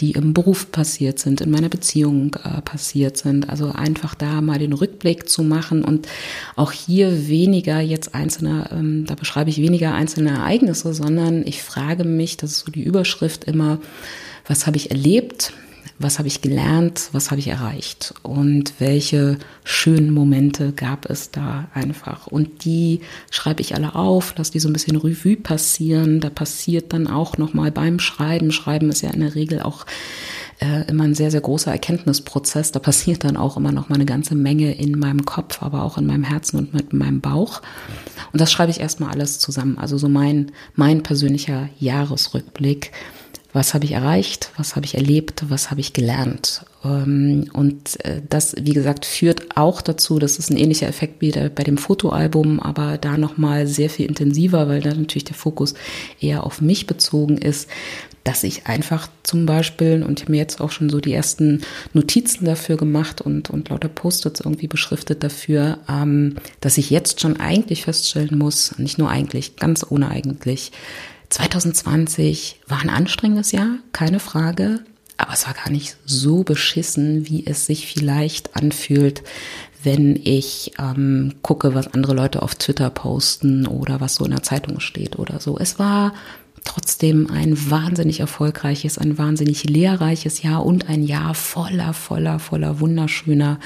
die 0.00 0.11
im 0.11 0.35
Beruf 0.35 0.72
passiert 0.72 1.20
sind, 1.20 1.40
in 1.40 1.52
meiner 1.52 1.68
Beziehung 1.68 2.35
äh, 2.42 2.61
passiert 2.62 3.16
sind. 3.16 3.48
Also 3.48 3.70
einfach 3.70 4.16
da 4.16 4.40
mal 4.40 4.59
den 4.59 4.72
Rückblick 4.72 5.28
zu 5.28 5.44
machen 5.44 5.85
und 5.85 6.09
auch 6.56 6.72
hier 6.72 7.28
weniger 7.28 7.78
jetzt 7.78 8.12
einzelne, 8.12 8.70
ähm, 8.72 9.04
da 9.06 9.14
beschreibe 9.14 9.50
ich 9.50 9.59
weniger 9.59 9.94
einzelne 9.94 10.30
Ereignisse, 10.30 10.92
sondern 10.94 11.46
ich 11.46 11.62
frage 11.62 12.02
mich, 12.02 12.37
das 12.37 12.50
ist 12.50 12.66
so 12.66 12.72
die 12.72 12.83
Überschrift 12.83 13.44
immer, 13.44 13.78
was 14.48 14.66
habe 14.66 14.78
ich 14.78 14.90
erlebt? 14.90 15.52
Was 16.00 16.18
habe 16.18 16.28
ich 16.28 16.40
gelernt, 16.40 17.10
was 17.12 17.30
habe 17.30 17.40
ich 17.40 17.48
erreicht 17.48 18.14
und 18.22 18.72
welche 18.78 19.38
schönen 19.64 20.12
Momente 20.12 20.72
gab 20.72 21.04
es 21.04 21.30
da 21.30 21.68
einfach. 21.74 22.26
Und 22.26 22.64
die 22.64 23.00
schreibe 23.30 23.60
ich 23.60 23.74
alle 23.74 23.94
auf, 23.94 24.34
lasse 24.38 24.52
die 24.52 24.60
so 24.60 24.70
ein 24.70 24.72
bisschen 24.72 24.96
Revue 24.96 25.36
passieren. 25.36 26.20
Da 26.20 26.30
passiert 26.30 26.94
dann 26.94 27.06
auch 27.06 27.36
nochmal 27.36 27.70
beim 27.70 27.98
Schreiben. 27.98 28.50
Schreiben 28.50 28.88
ist 28.88 29.02
ja 29.02 29.10
in 29.10 29.20
der 29.20 29.34
Regel 29.34 29.60
auch 29.60 29.84
äh, 30.60 30.88
immer 30.88 31.04
ein 31.04 31.14
sehr, 31.14 31.30
sehr 31.30 31.42
großer 31.42 31.70
Erkenntnisprozess. 31.70 32.72
Da 32.72 32.80
passiert 32.80 33.24
dann 33.24 33.36
auch 33.36 33.58
immer 33.58 33.72
noch 33.72 33.90
mal 33.90 33.96
eine 33.96 34.06
ganze 34.06 34.34
Menge 34.34 34.74
in 34.74 34.98
meinem 34.98 35.26
Kopf, 35.26 35.62
aber 35.62 35.82
auch 35.82 35.98
in 35.98 36.06
meinem 36.06 36.24
Herzen 36.24 36.56
und 36.56 36.72
mit 36.72 36.94
meinem 36.94 37.20
Bauch. 37.20 37.60
Und 38.32 38.40
das 38.40 38.50
schreibe 38.50 38.70
ich 38.70 38.80
erstmal 38.80 39.10
alles 39.10 39.38
zusammen. 39.38 39.76
Also 39.76 39.98
so 39.98 40.08
mein, 40.08 40.52
mein 40.74 41.02
persönlicher 41.02 41.68
Jahresrückblick 41.78 42.90
was 43.52 43.74
habe 43.74 43.84
ich 43.84 43.92
erreicht, 43.92 44.52
was 44.56 44.76
habe 44.76 44.86
ich 44.86 44.94
erlebt, 44.94 45.44
was 45.48 45.70
habe 45.70 45.80
ich 45.80 45.92
gelernt. 45.92 46.64
Ähm, 46.84 47.50
und 47.52 48.04
äh, 48.04 48.22
das, 48.28 48.54
wie 48.60 48.72
gesagt, 48.72 49.04
führt 49.04 49.56
auch 49.56 49.82
dazu, 49.82 50.18
das 50.18 50.38
ist 50.38 50.50
ein 50.50 50.56
ähnlicher 50.56 50.88
Effekt 50.88 51.20
wie 51.20 51.30
bei 51.30 51.64
dem 51.64 51.78
Fotoalbum, 51.78 52.60
aber 52.60 52.98
da 52.98 53.16
nochmal 53.16 53.66
sehr 53.66 53.90
viel 53.90 54.06
intensiver, 54.06 54.68
weil 54.68 54.80
da 54.80 54.94
natürlich 54.94 55.24
der 55.24 55.34
Fokus 55.34 55.74
eher 56.20 56.44
auf 56.44 56.60
mich 56.60 56.86
bezogen 56.86 57.38
ist, 57.38 57.68
dass 58.24 58.44
ich 58.44 58.66
einfach 58.66 59.08
zum 59.22 59.46
Beispiel, 59.46 60.02
und 60.06 60.18
ich 60.18 60.24
habe 60.24 60.32
mir 60.32 60.38
jetzt 60.38 60.60
auch 60.60 60.70
schon 60.70 60.90
so 60.90 61.00
die 61.00 61.12
ersten 61.12 61.62
Notizen 61.94 62.44
dafür 62.44 62.76
gemacht 62.76 63.20
und, 63.20 63.48
und 63.48 63.70
lauter 63.70 63.88
Post-its 63.88 64.40
irgendwie 64.40 64.66
beschriftet 64.66 65.24
dafür, 65.24 65.78
ähm, 65.88 66.36
dass 66.60 66.76
ich 66.76 66.90
jetzt 66.90 67.20
schon 67.20 67.40
eigentlich 67.40 67.84
feststellen 67.84 68.36
muss, 68.36 68.78
nicht 68.78 68.98
nur 68.98 69.08
eigentlich, 69.08 69.56
ganz 69.56 69.86
ohne 69.88 70.08
eigentlich, 70.08 70.70
2020 71.30 72.60
war 72.66 72.80
ein 72.80 72.90
anstrengendes 72.90 73.52
Jahr, 73.52 73.78
keine 73.92 74.20
Frage, 74.20 74.80
aber 75.16 75.32
es 75.32 75.46
war 75.46 75.54
gar 75.54 75.70
nicht 75.70 75.96
so 76.04 76.42
beschissen, 76.42 77.28
wie 77.28 77.46
es 77.46 77.66
sich 77.66 77.86
vielleicht 77.86 78.56
anfühlt, 78.56 79.22
wenn 79.82 80.16
ich 80.16 80.72
ähm, 80.78 81.34
gucke, 81.42 81.74
was 81.74 81.94
andere 81.94 82.14
Leute 82.14 82.42
auf 82.42 82.54
Twitter 82.54 82.90
posten 82.90 83.66
oder 83.66 84.00
was 84.00 84.16
so 84.16 84.24
in 84.24 84.32
der 84.32 84.42
Zeitung 84.42 84.80
steht 84.80 85.18
oder 85.18 85.40
so. 85.40 85.58
Es 85.58 85.78
war 85.78 86.14
trotzdem 86.64 87.30
ein 87.30 87.70
wahnsinnig 87.70 88.20
erfolgreiches, 88.20 88.98
ein 88.98 89.16
wahnsinnig 89.16 89.64
lehrreiches 89.64 90.42
Jahr 90.42 90.64
und 90.64 90.88
ein 90.88 91.02
Jahr 91.02 91.34
voller, 91.34 91.94
voller, 91.94 92.38
voller 92.38 92.80
wunderschöner 92.80 93.58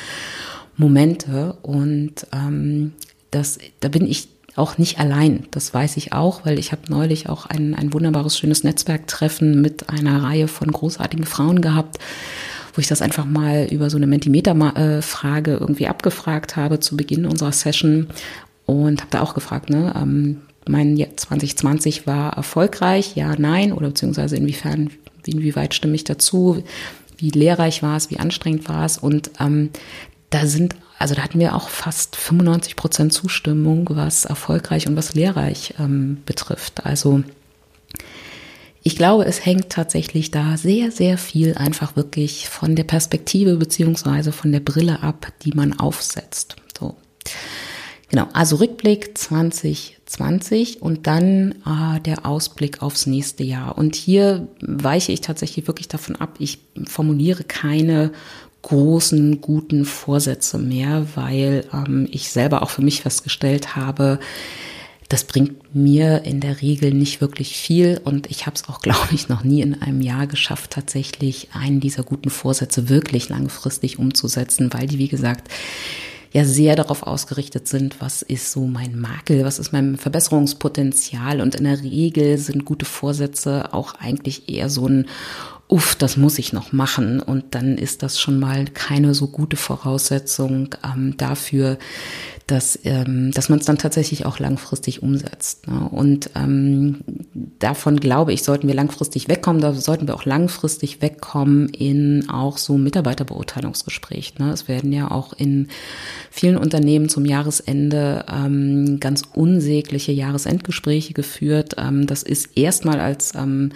Momente. 0.76 1.56
Und 1.62 2.26
ähm, 2.32 2.92
das, 3.30 3.58
da 3.80 3.88
bin 3.88 4.06
ich 4.06 4.28
auch 4.56 4.78
nicht 4.78 5.00
allein. 5.00 5.44
Das 5.50 5.74
weiß 5.74 5.96
ich 5.96 6.12
auch, 6.12 6.44
weil 6.44 6.58
ich 6.58 6.72
habe 6.72 6.82
neulich 6.88 7.28
auch 7.28 7.46
ein, 7.46 7.74
ein 7.74 7.92
wunderbares, 7.92 8.38
schönes 8.38 8.64
Netzwerktreffen 8.64 9.60
mit 9.60 9.88
einer 9.90 10.22
Reihe 10.22 10.48
von 10.48 10.70
großartigen 10.70 11.26
Frauen 11.26 11.60
gehabt, 11.60 11.98
wo 12.74 12.80
ich 12.80 12.86
das 12.86 13.02
einfach 13.02 13.24
mal 13.24 13.66
über 13.70 13.90
so 13.90 13.96
eine 13.96 14.06
Mentimeter-Frage 14.06 15.56
irgendwie 15.60 15.88
abgefragt 15.88 16.56
habe 16.56 16.80
zu 16.80 16.96
Beginn 16.96 17.26
unserer 17.26 17.52
Session 17.52 18.08
und 18.66 19.00
habe 19.00 19.10
da 19.10 19.20
auch 19.20 19.34
gefragt, 19.34 19.70
ne, 19.70 19.92
ähm, 19.96 20.42
mein 20.66 20.96
2020 20.96 22.06
war 22.06 22.32
erfolgreich, 22.36 23.16
ja, 23.16 23.34
nein, 23.36 23.72
oder 23.72 23.88
beziehungsweise 23.88 24.36
inwiefern, 24.36 24.90
inwieweit 25.26 25.74
stimme 25.74 25.94
ich 25.94 26.04
dazu, 26.04 26.62
wie 27.18 27.30
lehrreich 27.30 27.82
war 27.82 27.96
es, 27.96 28.10
wie 28.10 28.18
anstrengend 28.18 28.68
war 28.68 28.84
es 28.84 28.98
und 28.98 29.30
ähm, 29.40 29.70
da 30.30 30.46
sind 30.46 30.74
also 30.98 31.14
da 31.14 31.22
hatten 31.22 31.40
wir 31.40 31.54
auch 31.54 31.68
fast 31.68 32.16
95 32.16 32.76
Prozent 32.76 33.12
Zustimmung, 33.12 33.88
was 33.90 34.24
erfolgreich 34.24 34.86
und 34.86 34.96
was 34.96 35.14
lehrreich 35.14 35.74
ähm, 35.78 36.22
betrifft. 36.24 36.86
Also 36.86 37.22
ich 38.86 38.96
glaube, 38.96 39.24
es 39.24 39.44
hängt 39.44 39.70
tatsächlich 39.70 40.30
da 40.30 40.56
sehr, 40.56 40.90
sehr 40.90 41.16
viel 41.16 41.54
einfach 41.54 41.96
wirklich 41.96 42.48
von 42.50 42.76
der 42.76 42.84
Perspektive 42.84 43.56
beziehungsweise 43.56 44.30
von 44.30 44.52
der 44.52 44.60
Brille 44.60 45.02
ab, 45.02 45.32
die 45.42 45.52
man 45.52 45.78
aufsetzt. 45.78 46.56
So. 46.78 46.94
Genau, 48.10 48.28
also 48.34 48.56
Rückblick 48.56 49.16
2020 49.16 50.82
und 50.82 51.06
dann 51.06 51.52
äh, 51.66 52.00
der 52.00 52.26
Ausblick 52.26 52.82
aufs 52.82 53.06
nächste 53.06 53.42
Jahr. 53.42 53.78
Und 53.78 53.96
hier 53.96 54.48
weiche 54.60 55.12
ich 55.12 55.22
tatsächlich 55.22 55.66
wirklich 55.66 55.88
davon 55.88 56.16
ab, 56.16 56.36
ich 56.38 56.58
formuliere 56.86 57.42
keine 57.42 58.12
großen, 58.64 59.42
guten 59.42 59.84
Vorsätze 59.84 60.58
mehr, 60.58 61.06
weil 61.14 61.66
ähm, 61.72 62.08
ich 62.10 62.30
selber 62.30 62.62
auch 62.62 62.70
für 62.70 62.82
mich 62.82 63.02
festgestellt 63.02 63.76
habe, 63.76 64.18
das 65.10 65.24
bringt 65.24 65.74
mir 65.74 66.24
in 66.24 66.40
der 66.40 66.62
Regel 66.62 66.94
nicht 66.94 67.20
wirklich 67.20 67.56
viel. 67.56 68.00
Und 68.02 68.30
ich 68.30 68.46
habe 68.46 68.56
es 68.56 68.68
auch, 68.68 68.80
glaube 68.82 69.12
ich, 69.12 69.28
noch 69.28 69.44
nie 69.44 69.60
in 69.60 69.80
einem 69.80 70.00
Jahr 70.00 70.26
geschafft, 70.26 70.70
tatsächlich 70.70 71.48
einen 71.52 71.80
dieser 71.80 72.02
guten 72.02 72.30
Vorsätze 72.30 72.88
wirklich 72.88 73.28
langfristig 73.28 73.98
umzusetzen, 73.98 74.72
weil 74.72 74.86
die, 74.86 74.98
wie 74.98 75.08
gesagt, 75.08 75.48
ja 76.32 76.44
sehr 76.44 76.74
darauf 76.74 77.04
ausgerichtet 77.04 77.68
sind, 77.68 78.00
was 78.00 78.22
ist 78.22 78.50
so 78.50 78.66
mein 78.66 78.98
Makel, 78.98 79.44
was 79.44 79.60
ist 79.60 79.72
mein 79.72 79.96
Verbesserungspotenzial. 79.96 81.40
Und 81.40 81.54
in 81.54 81.64
der 81.64 81.80
Regel 81.82 82.38
sind 82.38 82.64
gute 82.64 82.86
Vorsätze 82.86 83.72
auch 83.72 83.94
eigentlich 83.94 84.48
eher 84.48 84.68
so 84.68 84.88
ein 84.88 85.06
uff, 85.68 85.94
das 85.94 86.16
muss 86.16 86.38
ich 86.38 86.52
noch 86.52 86.72
machen. 86.72 87.20
Und 87.20 87.54
dann 87.54 87.78
ist 87.78 88.02
das 88.02 88.20
schon 88.20 88.38
mal 88.38 88.66
keine 88.66 89.14
so 89.14 89.28
gute 89.28 89.56
Voraussetzung 89.56 90.74
ähm, 90.84 91.16
dafür, 91.16 91.78
dass, 92.46 92.78
ähm, 92.84 93.30
dass 93.32 93.48
man 93.48 93.58
es 93.58 93.64
dann 93.64 93.78
tatsächlich 93.78 94.26
auch 94.26 94.38
langfristig 94.38 95.02
umsetzt. 95.02 95.66
Ne? 95.66 95.88
Und 95.90 96.30
ähm, 96.34 97.00
davon 97.58 97.98
glaube 97.98 98.34
ich, 98.34 98.42
sollten 98.42 98.68
wir 98.68 98.74
langfristig 98.74 99.28
wegkommen, 99.28 99.62
da 99.62 99.72
sollten 99.72 100.06
wir 100.06 100.14
auch 100.14 100.26
langfristig 100.26 101.00
wegkommen 101.00 101.70
in 101.70 102.28
auch 102.28 102.58
so 102.58 102.76
Mitarbeiterbeurteilungsgespräch. 102.76 104.38
Ne? 104.38 104.52
Es 104.52 104.68
werden 104.68 104.92
ja 104.92 105.10
auch 105.10 105.32
in 105.32 105.68
vielen 106.30 106.58
Unternehmen 106.58 107.08
zum 107.08 107.24
Jahresende 107.24 108.26
ähm, 108.30 109.00
ganz 109.00 109.22
unsägliche 109.32 110.12
Jahresendgespräche 110.12 111.14
geführt. 111.14 111.76
Ähm, 111.78 112.06
das 112.06 112.22
ist 112.22 112.58
erstmal 112.58 113.00
als 113.00 113.34
ähm, 113.34 113.72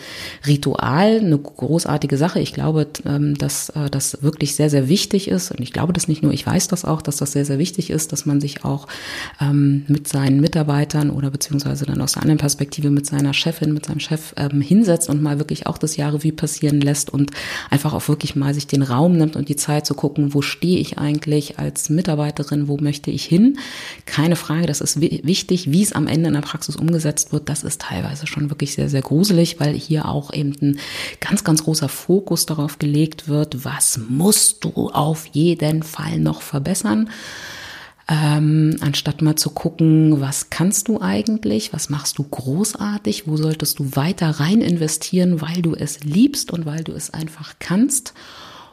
Ritual 0.46 1.20
eine 1.20 1.38
großartige 1.78 2.16
Sache. 2.16 2.40
Ich 2.40 2.52
glaube, 2.52 2.88
ähm, 3.06 3.38
dass 3.38 3.68
äh, 3.70 3.88
das 3.88 4.20
wirklich 4.20 4.56
sehr, 4.56 4.68
sehr 4.68 4.88
wichtig 4.88 5.28
ist. 5.28 5.52
Und 5.52 5.60
ich 5.60 5.72
glaube 5.72 5.92
das 5.92 6.08
nicht 6.08 6.24
nur, 6.24 6.32
ich 6.32 6.44
weiß 6.44 6.66
das 6.66 6.84
auch, 6.84 7.02
dass 7.02 7.18
das 7.18 7.30
sehr, 7.30 7.44
sehr 7.44 7.58
wichtig 7.58 7.90
ist, 7.90 8.10
dass 8.10 8.26
man 8.26 8.40
sich 8.40 8.64
auch 8.64 8.88
ähm, 9.40 9.84
mit 9.86 10.08
seinen 10.08 10.40
Mitarbeitern 10.40 11.10
oder 11.10 11.30
beziehungsweise 11.30 11.86
dann 11.86 12.00
aus 12.00 12.16
einer 12.16 12.22
anderen 12.22 12.38
Perspektive 12.38 12.90
mit 12.90 13.06
seiner 13.06 13.32
Chefin, 13.32 13.72
mit 13.72 13.86
seinem 13.86 14.00
Chef 14.00 14.34
ähm, 14.36 14.60
hinsetzt 14.60 15.08
und 15.08 15.22
mal 15.22 15.38
wirklich 15.38 15.68
auch 15.68 15.78
das 15.78 15.96
Jahre 15.96 16.24
wie 16.24 16.32
passieren 16.32 16.80
lässt 16.80 17.10
und 17.10 17.30
einfach 17.70 17.94
auch 17.94 18.08
wirklich 18.08 18.34
mal 18.34 18.54
sich 18.54 18.66
den 18.66 18.82
Raum 18.82 19.16
nimmt 19.16 19.36
und 19.36 19.48
die 19.48 19.56
Zeit 19.56 19.86
zu 19.86 19.94
gucken, 19.94 20.34
wo 20.34 20.42
stehe 20.42 20.80
ich 20.80 20.98
eigentlich 20.98 21.60
als 21.60 21.90
Mitarbeiterin, 21.90 22.66
wo 22.66 22.76
möchte 22.78 23.12
ich 23.12 23.24
hin? 23.24 23.56
Keine 24.04 24.34
Frage, 24.34 24.66
das 24.66 24.80
ist 24.80 25.00
wichtig, 25.00 25.70
wie 25.70 25.82
es 25.82 25.92
am 25.92 26.08
Ende 26.08 26.26
in 26.26 26.34
der 26.34 26.40
Praxis 26.40 26.74
umgesetzt 26.74 27.32
wird, 27.32 27.48
das 27.48 27.62
ist 27.62 27.82
teilweise 27.82 28.26
schon 28.26 28.50
wirklich 28.50 28.74
sehr, 28.74 28.88
sehr 28.88 29.02
gruselig, 29.02 29.60
weil 29.60 29.74
hier 29.74 30.08
auch 30.08 30.32
eben 30.32 30.56
ein 30.60 30.78
ganz, 31.20 31.44
ganz 31.44 31.62
großer 31.68 31.90
Fokus 31.90 32.46
darauf 32.46 32.78
gelegt 32.78 33.28
wird, 33.28 33.62
was 33.62 34.00
musst 34.08 34.64
du 34.64 34.88
auf 34.88 35.26
jeden 35.26 35.82
Fall 35.82 36.18
noch 36.18 36.40
verbessern 36.40 37.10
ähm, 38.08 38.76
anstatt 38.80 39.20
mal 39.20 39.36
zu 39.36 39.50
gucken, 39.50 40.22
was 40.22 40.48
kannst 40.48 40.88
du 40.88 41.00
eigentlich, 41.00 41.74
was 41.74 41.90
machst 41.90 42.16
du 42.16 42.22
großartig, 42.22 43.28
wo 43.28 43.36
solltest 43.36 43.78
du 43.78 43.96
weiter 43.96 44.30
rein 44.30 44.62
investieren, 44.62 45.42
weil 45.42 45.60
du 45.60 45.74
es 45.74 46.04
liebst 46.04 46.50
und 46.50 46.64
weil 46.64 46.84
du 46.84 46.92
es 46.92 47.12
einfach 47.12 47.56
kannst. 47.58 48.14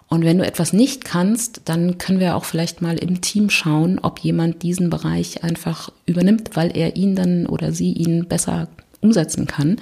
Und 0.08 0.24
wenn 0.24 0.38
du 0.38 0.46
etwas 0.46 0.72
nicht 0.72 1.04
kannst, 1.04 1.64
dann 1.66 1.98
können 1.98 2.22
wir 2.22 2.38
auch 2.38 2.46
vielleicht 2.46 2.82
mal 2.82 2.98
im 2.98 3.20
Team 3.20 3.50
schauen, 3.50 4.00
ob 4.00 4.20
jemand 4.20 4.64
diesen 4.64 4.90
Bereich 4.90 5.44
einfach 5.44 5.92
übernimmt, 6.06 6.52
weil 6.54 6.76
er 6.78 6.96
ihn 6.96 7.16
dann 7.16 7.46
oder 7.46 7.74
sie 7.74 7.92
ihn 7.92 8.30
besser 8.30 8.70
umsetzen 9.02 9.48
kann. 9.48 9.82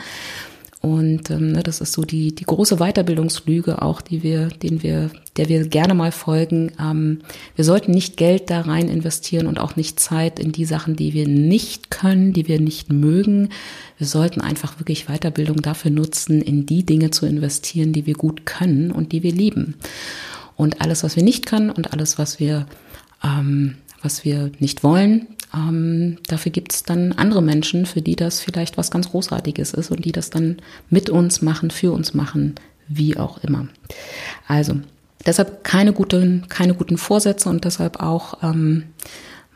Und 0.85 1.29
ähm, 1.29 1.53
ne, 1.53 1.63
das 1.63 1.79
ist 1.79 1.93
so 1.93 2.01
die, 2.01 2.35
die 2.35 2.43
große 2.43 2.75
Weiterbildungslüge 2.75 3.81
auch, 3.81 4.01
die 4.01 4.21
wir, 4.21 4.49
den 4.49 4.83
wir, 4.83 5.11
der 5.37 5.47
wir 5.47 5.65
gerne 5.65 5.93
mal 5.93 6.11
folgen. 6.11 6.73
Ähm, 6.77 7.19
wir 7.55 7.63
sollten 7.63 7.91
nicht 7.91 8.17
Geld 8.17 8.49
da 8.49 8.59
rein 8.59 8.89
investieren 8.89 9.47
und 9.47 9.61
auch 9.61 9.77
nicht 9.77 10.01
Zeit 10.01 10.41
in 10.41 10.51
die 10.51 10.65
Sachen, 10.65 10.97
die 10.97 11.13
wir 11.13 11.25
nicht 11.25 11.89
können, 11.89 12.33
die 12.33 12.49
wir 12.49 12.59
nicht 12.59 12.91
mögen. 12.91 13.47
Wir 13.97 14.07
sollten 14.07 14.41
einfach 14.41 14.77
wirklich 14.77 15.05
Weiterbildung 15.05 15.61
dafür 15.61 15.89
nutzen, 15.89 16.41
in 16.41 16.65
die 16.65 16.85
Dinge 16.85 17.11
zu 17.11 17.25
investieren, 17.25 17.93
die 17.93 18.05
wir 18.05 18.15
gut 18.15 18.45
können 18.45 18.91
und 18.91 19.13
die 19.13 19.23
wir 19.23 19.31
lieben. 19.31 19.75
Und 20.57 20.81
alles, 20.81 21.05
was 21.05 21.15
wir 21.15 21.23
nicht 21.23 21.45
können 21.45 21.69
und 21.69 21.93
alles, 21.93 22.19
was 22.19 22.41
wir 22.41 22.65
ähm, 23.23 23.75
was 24.03 24.25
wir 24.25 24.51
nicht 24.59 24.83
wollen. 24.83 25.27
Ähm, 25.53 26.17
dafür 26.27 26.51
gibt 26.51 26.73
es 26.73 26.83
dann 26.83 27.13
andere 27.13 27.41
Menschen, 27.41 27.85
für 27.85 28.01
die 28.01 28.15
das 28.15 28.39
vielleicht 28.39 28.77
was 28.77 28.91
ganz 28.91 29.09
Großartiges 29.09 29.73
ist 29.73 29.91
und 29.91 30.03
die 30.05 30.11
das 30.11 30.29
dann 30.29 30.57
mit 30.89 31.09
uns 31.09 31.41
machen, 31.41 31.71
für 31.71 31.91
uns 31.91 32.13
machen, 32.13 32.55
wie 32.87 33.17
auch 33.17 33.43
immer. 33.43 33.67
Also 34.47 34.75
deshalb 35.25 35.63
keine 35.63 35.93
guten, 35.93 36.45
keine 36.49 36.73
guten 36.73 36.97
Vorsätze 36.97 37.49
und 37.49 37.65
deshalb 37.65 38.01
auch 38.01 38.43
ähm, 38.43 38.85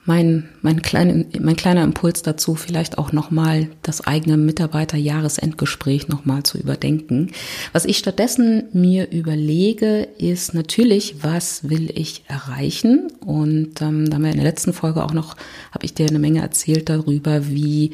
mein, 0.07 0.47
mein, 0.61 0.81
klein, 0.81 1.25
mein 1.39 1.57
kleiner 1.57 1.83
Impuls 1.83 2.21
dazu, 2.21 2.55
vielleicht 2.55 2.97
auch 2.97 3.11
nochmal 3.11 3.67
das 3.83 4.07
eigene 4.07 4.37
Mitarbeiterjahresendgespräch 4.37 6.07
nochmal 6.07 6.43
zu 6.43 6.57
überdenken. 6.57 7.31
Was 7.73 7.83
ich 7.83 7.97
stattdessen 7.97 8.63
mir 8.71 9.11
überlege, 9.11 10.07
ist 10.17 10.53
natürlich, 10.53 11.23
was 11.23 11.69
will 11.69 11.91
ich 11.93 12.23
erreichen? 12.29 13.11
Und 13.19 13.81
ähm, 13.81 14.09
da 14.09 14.15
haben 14.15 14.23
wir 14.23 14.31
in 14.31 14.37
der 14.37 14.45
letzten 14.45 14.71
Folge 14.71 15.03
auch 15.03 15.13
noch, 15.13 15.35
habe 15.71 15.85
ich 15.85 15.93
dir 15.93 16.07
eine 16.07 16.19
Menge 16.19 16.41
erzählt 16.41 16.87
darüber, 16.87 17.49
wie 17.49 17.91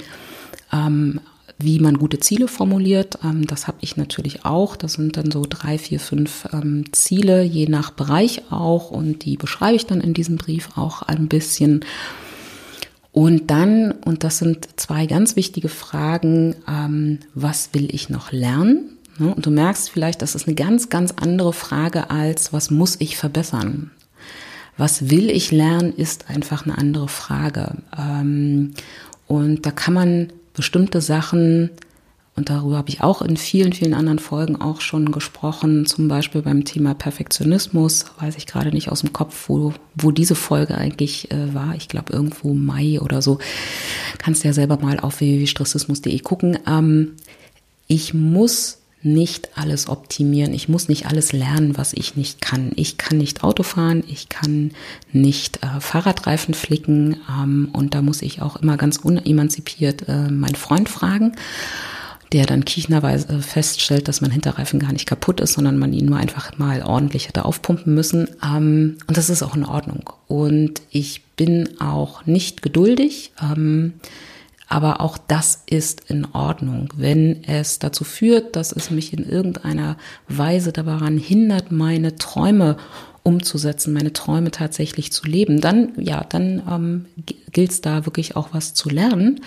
ähm, 0.72 1.20
wie 1.60 1.80
man 1.80 1.98
gute 1.98 2.20
Ziele 2.20 2.48
formuliert. 2.48 3.20
Ähm, 3.24 3.48
das 3.48 3.68
habe 3.68 3.78
ich 3.82 3.98
natürlich 3.98 4.46
auch. 4.46 4.76
Das 4.76 4.94
sind 4.94 5.18
dann 5.18 5.32
so 5.32 5.46
drei, 5.48 5.78
vier, 5.78 6.00
fünf 6.00 6.48
ähm, 6.54 6.86
Ziele, 6.92 7.44
je 7.44 7.68
nach 7.68 7.92
Bereich 7.92 8.44
auch. 8.52 8.92
Und 8.92 9.26
die 9.26 9.38
beschreibe 9.38 9.76
ich 9.76 9.86
dann 9.86 10.02
in 10.02 10.14
diesem 10.14 10.38
Brief 10.38 10.70
auch 10.76 11.02
ein 11.04 11.28
bisschen. 11.28 11.86
Und 13.12 13.52
dann, 13.52 13.92
und 13.92 14.24
das 14.24 14.40
sind 14.40 14.68
zwei 14.76 15.06
ganz 15.06 15.36
wichtige 15.36 15.70
Fragen, 15.70 16.56
ähm, 16.68 17.20
was 17.36 17.70
will 17.74 17.94
ich 17.94 18.10
noch 18.10 18.32
lernen? 18.32 18.98
Ne, 19.20 19.34
und 19.34 19.46
du 19.46 19.52
merkst 19.52 19.92
vielleicht, 19.92 20.24
das 20.24 20.34
ist 20.34 20.48
eine 20.48 20.56
ganz, 20.56 20.90
ganz 20.90 21.14
andere 21.16 21.54
Frage 21.54 22.10
als, 22.10 22.52
was 22.52 22.72
muss 22.72 22.96
ich 23.00 23.16
verbessern? 23.16 23.92
Was 24.76 25.12
will 25.12 25.30
ich 25.30 25.52
lernen, 25.52 25.94
ist 25.96 26.32
einfach 26.32 26.66
eine 26.66 26.76
andere 26.76 27.08
Frage. 27.08 27.76
Und 29.28 29.60
da 29.62 29.70
kann 29.70 29.94
man 29.94 30.34
bestimmte 30.54 31.02
Sachen, 31.02 31.72
und 32.36 32.50
darüber 32.50 32.78
habe 32.78 32.90
ich 32.90 33.02
auch 33.02 33.22
in 33.22 33.38
vielen, 33.38 33.74
vielen 33.74 33.94
anderen 33.94 34.18
Folgen 34.18 34.60
auch 34.60 34.82
schon 34.82 35.12
gesprochen, 35.12 35.86
zum 35.86 36.08
Beispiel 36.08 36.42
beim 36.42 36.66
Thema 36.66 36.96
Perfektionismus, 36.96 38.06
weiß 38.20 38.38
ich 38.38 38.48
gerade 38.48 38.72
nicht 38.72 38.90
aus 38.90 39.02
dem 39.02 39.14
Kopf, 39.14 39.50
wo, 39.50 39.74
wo 39.94 40.10
diese 40.10 40.34
Folge 40.34 40.76
eigentlich 40.76 41.30
äh, 41.32 41.54
war. 41.54 41.76
Ich 41.76 41.90
glaube 41.90 42.12
irgendwo 42.12 42.54
Mai 42.54 43.00
oder 43.00 43.22
so. 43.22 43.38
Kannst 44.18 44.44
ja 44.44 44.52
selber 44.52 44.78
mal 44.78 45.00
auf 45.00 45.20
www.stressismus.de 45.20 46.18
gucken. 46.20 46.58
Ähm, 46.68 47.14
ich 47.88 48.16
muss 48.16 48.80
nicht 49.04 49.50
alles 49.56 49.88
optimieren. 49.90 50.54
Ich 50.54 50.70
muss 50.70 50.88
nicht 50.88 51.08
alles 51.08 51.34
lernen, 51.34 51.78
was 51.78 51.94
ich 51.94 52.16
nicht 52.16 52.42
kann. 52.42 52.72
Ich 52.76 52.98
kann 52.98 53.18
nicht 53.18 53.44
Auto 53.44 53.64
fahren, 53.64 54.04
ich 54.08 54.30
kann 54.30 54.72
nicht 55.12 55.64
äh, 55.64 55.80
Fahrradreifen 55.80 56.54
flicken 56.54 57.18
ähm, 57.30 57.70
und 57.74 57.94
da 57.94 58.02
muss 58.02 58.22
ich 58.22 58.42
auch 58.42 58.56
immer 58.56 58.78
ganz 58.78 58.98
unemanzipiert 58.98 60.08
äh, 60.08 60.30
meinen 60.30 60.56
Freund 60.56 60.90
fragen, 60.90 61.34
der 62.32 62.46
dann 62.46 62.66
kiechenderweise 62.66 63.42
feststellt, 63.42 64.08
dass 64.08 64.22
mein 64.22 64.32
Hinterreifen 64.32 64.80
gar 64.80 64.94
nicht 64.94 65.06
kaputt 65.06 65.42
ist, 65.42 65.54
sondern 65.54 65.78
man 65.78 65.94
ihn 65.94 66.06
nur 66.06 66.18
einfach 66.18 66.58
mal 66.58 66.82
ordentlich 66.82 67.28
hätte 67.28 67.46
aufpumpen 67.46 67.94
müssen. 67.94 68.30
Ähm, 68.44 68.98
und 69.08 69.18
das 69.18 69.30
ist 69.30 69.44
auch 69.44 69.56
in 69.56 69.66
Ordnung. 69.66 70.10
Und 70.28 70.82
ich 70.90 71.24
bin 71.36 71.80
auch 71.82 72.26
nicht 72.26 72.62
geduldig. 72.62 73.34
Ähm, 73.42 73.94
aber 74.74 75.02
auch 75.02 75.20
das 75.20 75.62
ist 75.68 76.10
in 76.10 76.26
Ordnung, 76.34 76.90
wenn 76.98 77.44
es 77.44 77.78
dazu 77.78 78.04
führt, 78.04 78.56
dass 78.56 78.72
es 78.72 78.90
mich 78.90 79.14
in 79.14 79.24
irgendeiner 79.24 79.98
Weise 80.28 80.74
daran 80.74 81.20
hindert, 81.20 81.72
meine 81.72 82.16
Träume 82.16 82.78
umzusetzen, 83.22 83.94
meine 83.94 84.14
Träume 84.14 84.50
tatsächlich 84.50 85.12
zu 85.12 85.28
leben, 85.28 85.62
dann 85.62 85.92
ja, 85.98 86.24
dann 86.28 86.64
ähm, 86.68 87.06
gilt 87.52 87.70
es 87.70 87.82
da 87.82 88.08
wirklich 88.08 88.36
auch 88.36 88.50
was 88.52 88.74
zu 88.74 88.90
lernen. 88.90 89.42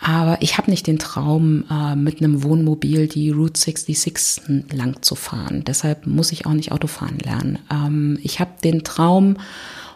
Aber 0.00 0.40
ich 0.40 0.56
habe 0.56 0.70
nicht 0.70 0.86
den 0.86 0.98
Traum, 0.98 1.64
äh, 1.70 1.94
mit 1.94 2.22
einem 2.22 2.42
Wohnmobil 2.42 3.06
die 3.06 3.30
Route 3.30 3.60
66 3.60 4.72
lang 4.72 5.02
zu 5.02 5.14
fahren. 5.14 5.62
Deshalb 5.66 6.06
muss 6.06 6.32
ich 6.32 6.46
auch 6.46 6.54
nicht 6.54 6.72
Autofahren 6.72 7.18
lernen. 7.18 7.58
Ähm, 7.70 8.18
ich 8.22 8.40
habe 8.40 8.52
den 8.64 8.82
Traum 8.82 9.36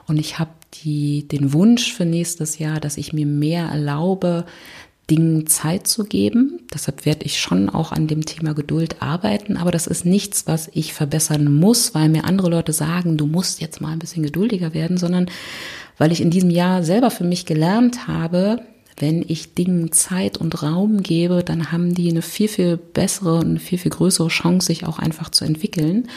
und 0.07 0.19
ich 0.19 0.38
habe 0.38 0.51
die, 0.75 1.27
den 1.29 1.53
Wunsch 1.53 1.93
für 1.93 2.05
nächstes 2.05 2.59
Jahr, 2.59 2.81
dass 2.81 2.97
ich 2.97 3.13
mir 3.13 3.27
mehr 3.27 3.67
erlaube, 3.67 4.47
Dingen 5.11 5.47
Zeit 5.47 5.87
zu 5.87 6.05
geben. 6.05 6.61
Deshalb 6.73 7.05
werde 7.05 7.27
ich 7.27 7.41
schon 7.41 7.69
auch 7.69 7.93
an 7.93 8.07
dem 8.07 8.25
Thema 8.25 8.55
Geduld 8.55 9.03
arbeiten. 9.03 9.57
Aber 9.57 9.71
das 9.71 9.87
ist 9.87 10.07
nichts, 10.07 10.47
was 10.47 10.71
ich 10.73 10.95
verbessern 10.95 11.53
muss, 11.53 11.95
weil 11.95 12.09
mir 12.09 12.25
andere 12.25 12.49
Leute 12.49 12.73
sagen, 12.73 13.17
du 13.17 13.27
musst 13.27 13.61
jetzt 13.61 13.81
mal 13.81 13.93
ein 13.93 13.99
bisschen 13.99 14.23
geduldiger 14.23 14.75
werden, 14.75 14.97
sondern 14.97 15.27
weil 15.99 16.13
ich 16.13 16.21
in 16.21 16.31
diesem 16.31 16.51
Jahr 16.51 16.83
selber 16.83 17.11
für 17.11 17.25
mich 17.25 17.47
gelernt 17.47 18.07
habe, 18.07 18.63
wenn 18.97 19.25
ich 19.27 19.55
Dingen 19.55 19.91
Zeit 19.93 20.39
und 20.39 20.63
Raum 20.63 21.03
gebe, 21.03 21.43
dann 21.43 21.73
haben 21.73 21.95
die 21.95 22.11
eine 22.11 22.23
viel, 22.23 22.49
viel 22.49 22.77
bessere 22.77 23.37
und 23.37 23.59
viel, 23.59 23.79
viel 23.79 23.91
größere 23.91 24.29
Chance, 24.29 24.67
sich 24.69 24.87
auch 24.87 24.99
einfach 24.99 25.31
zu 25.31 25.45
entwickeln. 25.45 26.09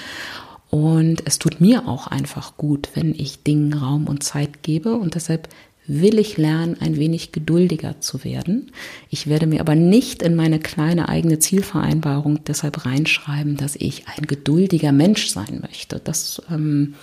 Und 0.76 1.24
es 1.26 1.40
tut 1.40 1.62
mir 1.62 1.88
auch 1.88 2.08
einfach 2.08 2.58
gut, 2.58 2.90
wenn 2.96 3.16
ich 3.16 3.44
Dingen 3.44 3.72
Raum 3.72 4.08
und 4.08 4.24
Zeit 4.24 4.62
gebe. 4.62 4.96
Und 4.96 5.16
deshalb 5.16 5.48
will 5.88 6.20
ich 6.20 6.36
lernen, 6.36 6.76
ein 6.82 6.98
wenig 6.98 7.32
geduldiger 7.32 8.02
zu 8.02 8.26
werden. 8.26 8.74
Ich 9.10 9.28
werde 9.28 9.48
mir 9.48 9.62
aber 9.62 9.76
nicht 9.76 10.22
in 10.22 10.36
meine 10.36 10.60
kleine 10.60 11.08
eigene 11.08 11.40
Zielvereinbarung 11.40 12.44
deshalb 12.44 12.86
reinschreiben, 12.86 13.56
dass 13.56 13.78
ich 13.78 14.04
ein 14.18 14.28
geduldiger 14.28 14.92
Mensch 14.92 15.30
sein 15.30 15.62
möchte. 15.62 16.02
Das 16.04 16.42
ähm, 16.52 16.96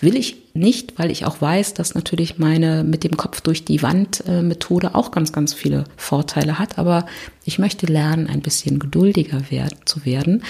will 0.00 0.16
ich 0.16 0.36
nicht, 0.54 0.98
weil 0.98 1.10
ich 1.10 1.26
auch 1.26 1.42
weiß, 1.42 1.74
dass 1.74 1.94
natürlich 1.94 2.38
meine 2.38 2.84
mit 2.84 3.04
dem 3.04 3.18
Kopf 3.18 3.42
durch 3.42 3.66
die 3.66 3.82
Wand 3.82 4.24
äh, 4.26 4.40
Methode 4.40 4.94
auch 4.94 5.10
ganz, 5.10 5.30
ganz 5.30 5.52
viele 5.52 5.84
Vorteile 5.98 6.58
hat. 6.58 6.78
Aber 6.78 7.04
ich 7.44 7.58
möchte 7.58 7.84
lernen, 7.84 8.28
ein 8.28 8.40
bisschen 8.40 8.78
geduldiger 8.78 9.50
werd, 9.50 9.74
zu 9.84 10.06
werden. 10.06 10.42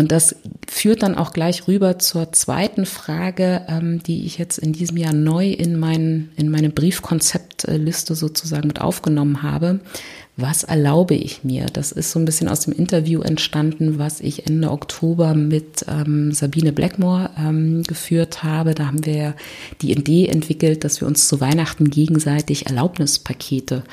Und 0.00 0.12
das 0.12 0.34
führt 0.66 1.02
dann 1.02 1.14
auch 1.14 1.34
gleich 1.34 1.68
rüber 1.68 1.98
zur 1.98 2.32
zweiten 2.32 2.86
Frage, 2.86 3.66
ähm, 3.68 4.02
die 4.02 4.24
ich 4.24 4.38
jetzt 4.38 4.56
in 4.56 4.72
diesem 4.72 4.96
Jahr 4.96 5.12
neu 5.12 5.50
in, 5.50 5.78
mein, 5.78 6.30
in 6.36 6.48
meine 6.48 6.70
Briefkonzeptliste 6.70 8.14
sozusagen 8.14 8.66
mit 8.66 8.80
aufgenommen 8.80 9.42
habe 9.42 9.80
was 10.40 10.64
erlaube 10.64 11.14
ich 11.14 11.44
mir? 11.44 11.66
Das 11.66 11.92
ist 11.92 12.10
so 12.10 12.18
ein 12.18 12.24
bisschen 12.24 12.48
aus 12.48 12.60
dem 12.60 12.72
Interview 12.72 13.20
entstanden, 13.20 13.98
was 13.98 14.20
ich 14.20 14.46
Ende 14.46 14.70
Oktober 14.70 15.34
mit 15.34 15.84
ähm, 15.88 16.32
Sabine 16.32 16.72
Blackmore 16.72 17.30
ähm, 17.38 17.82
geführt 17.82 18.42
habe. 18.42 18.74
Da 18.74 18.86
haben 18.86 19.04
wir 19.04 19.34
die 19.82 19.92
Idee 19.92 20.26
entwickelt, 20.26 20.84
dass 20.84 21.00
wir 21.00 21.08
uns 21.08 21.28
zu 21.28 21.40
Weihnachten 21.40 21.90
gegenseitig 21.90 22.66
Erlaubnispakete 22.66 23.84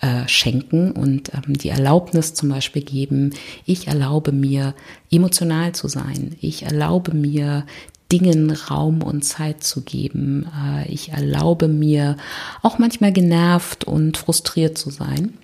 äh, 0.00 0.26
schenken 0.28 0.92
und 0.92 1.32
ähm, 1.34 1.56
die 1.56 1.68
Erlaubnis 1.68 2.34
zum 2.34 2.48
Beispiel 2.48 2.82
geben, 2.82 3.30
ich 3.64 3.88
erlaube 3.88 4.32
mir 4.32 4.74
emotional 5.10 5.72
zu 5.72 5.88
sein. 5.88 6.36
Ich 6.40 6.64
erlaube 6.64 7.14
mir 7.14 7.64
Dingen 8.12 8.50
Raum 8.50 9.02
und 9.02 9.24
Zeit 9.24 9.64
zu 9.64 9.80
geben. 9.82 10.46
Äh, 10.62 10.92
ich 10.92 11.10
erlaube 11.10 11.66
mir 11.66 12.16
auch 12.62 12.78
manchmal 12.78 13.12
genervt 13.12 13.84
und 13.84 14.18
frustriert 14.18 14.76
zu 14.76 14.90
sein. 14.90 15.34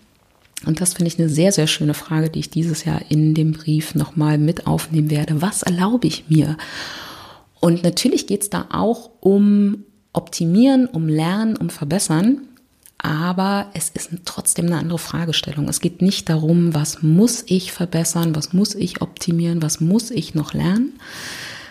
Und 0.67 0.81
das 0.81 0.95
finde 0.95 1.09
ich 1.09 1.19
eine 1.19 1.29
sehr, 1.29 1.53
sehr 1.53 1.67
schöne 1.67 1.95
Frage, 1.95 2.31
die 2.31 2.41
ich 2.41 2.51
dieses 2.51 2.85
Jahr 2.85 3.01
in 3.09 3.35
dem 3.35 3.53
Brief 3.53 3.95
nochmal 3.95 4.39
mit 4.39 4.67
aufnehmen 4.67 5.11
werde. 5.11 5.41
Was 5.41 5.63
erlaube 5.63 6.07
ich 6.07 6.25
mir? 6.29 6.57
Und 7.61 7.83
natürlich 7.83 8.27
geht 8.27 8.43
es 8.43 8.51
da 8.51 8.67
auch 8.71 9.11
um 9.21 9.85
Optimieren, 10.13 10.87
um 10.87 11.09
Lernen, 11.09 11.57
um 11.57 11.71
Verbessern. 11.71 12.41
Aber 13.01 13.71
es 13.75 13.91
ist 13.91 14.11
trotzdem 14.25 14.67
eine 14.67 14.79
andere 14.79 14.99
Fragestellung. 14.99 15.69
Es 15.69 15.81
geht 15.81 16.03
nicht 16.03 16.29
darum, 16.29 16.75
was 16.75 17.03
muss 17.03 17.45
ich 17.47 17.71
verbessern, 17.71 18.35
was 18.35 18.53
muss 18.53 18.75
ich 18.75 19.01
optimieren, 19.01 19.63
was 19.63 19.81
muss 19.81 20.11
ich 20.11 20.35
noch 20.35 20.53
lernen, 20.53 20.95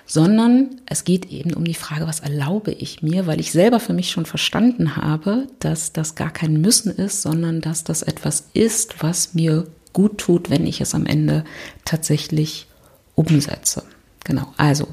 sondern 0.07 0.81
es 0.85 1.03
geht 1.03 1.29
eben 1.29 1.53
um 1.53 1.65
die 1.65 1.73
Frage, 1.73 2.07
was 2.07 2.21
erlaube 2.21 2.71
ich 2.71 3.03
mir, 3.03 3.27
weil 3.27 3.41
ich 3.41 3.51
selber 3.51 3.81
für 3.81 3.93
mich 3.93 4.09
schon 4.09 4.25
verstanden 4.25 4.95
habe, 4.95 5.47
dass 5.59 5.91
das 5.91 6.15
gar 6.15 6.31
kein 6.31 6.61
Müssen 6.61 6.91
ist, 6.91 7.21
sondern 7.21 7.59
dass 7.59 7.83
das 7.83 8.01
etwas 8.01 8.47
ist, 8.53 9.03
was 9.03 9.33
mir 9.33 9.67
gut 9.91 10.17
tut, 10.17 10.49
wenn 10.49 10.65
ich 10.65 10.79
es 10.79 10.95
am 10.95 11.05
Ende 11.05 11.43
tatsächlich 11.83 12.67
umsetze. 13.15 13.83
Genau, 14.23 14.53
also 14.55 14.87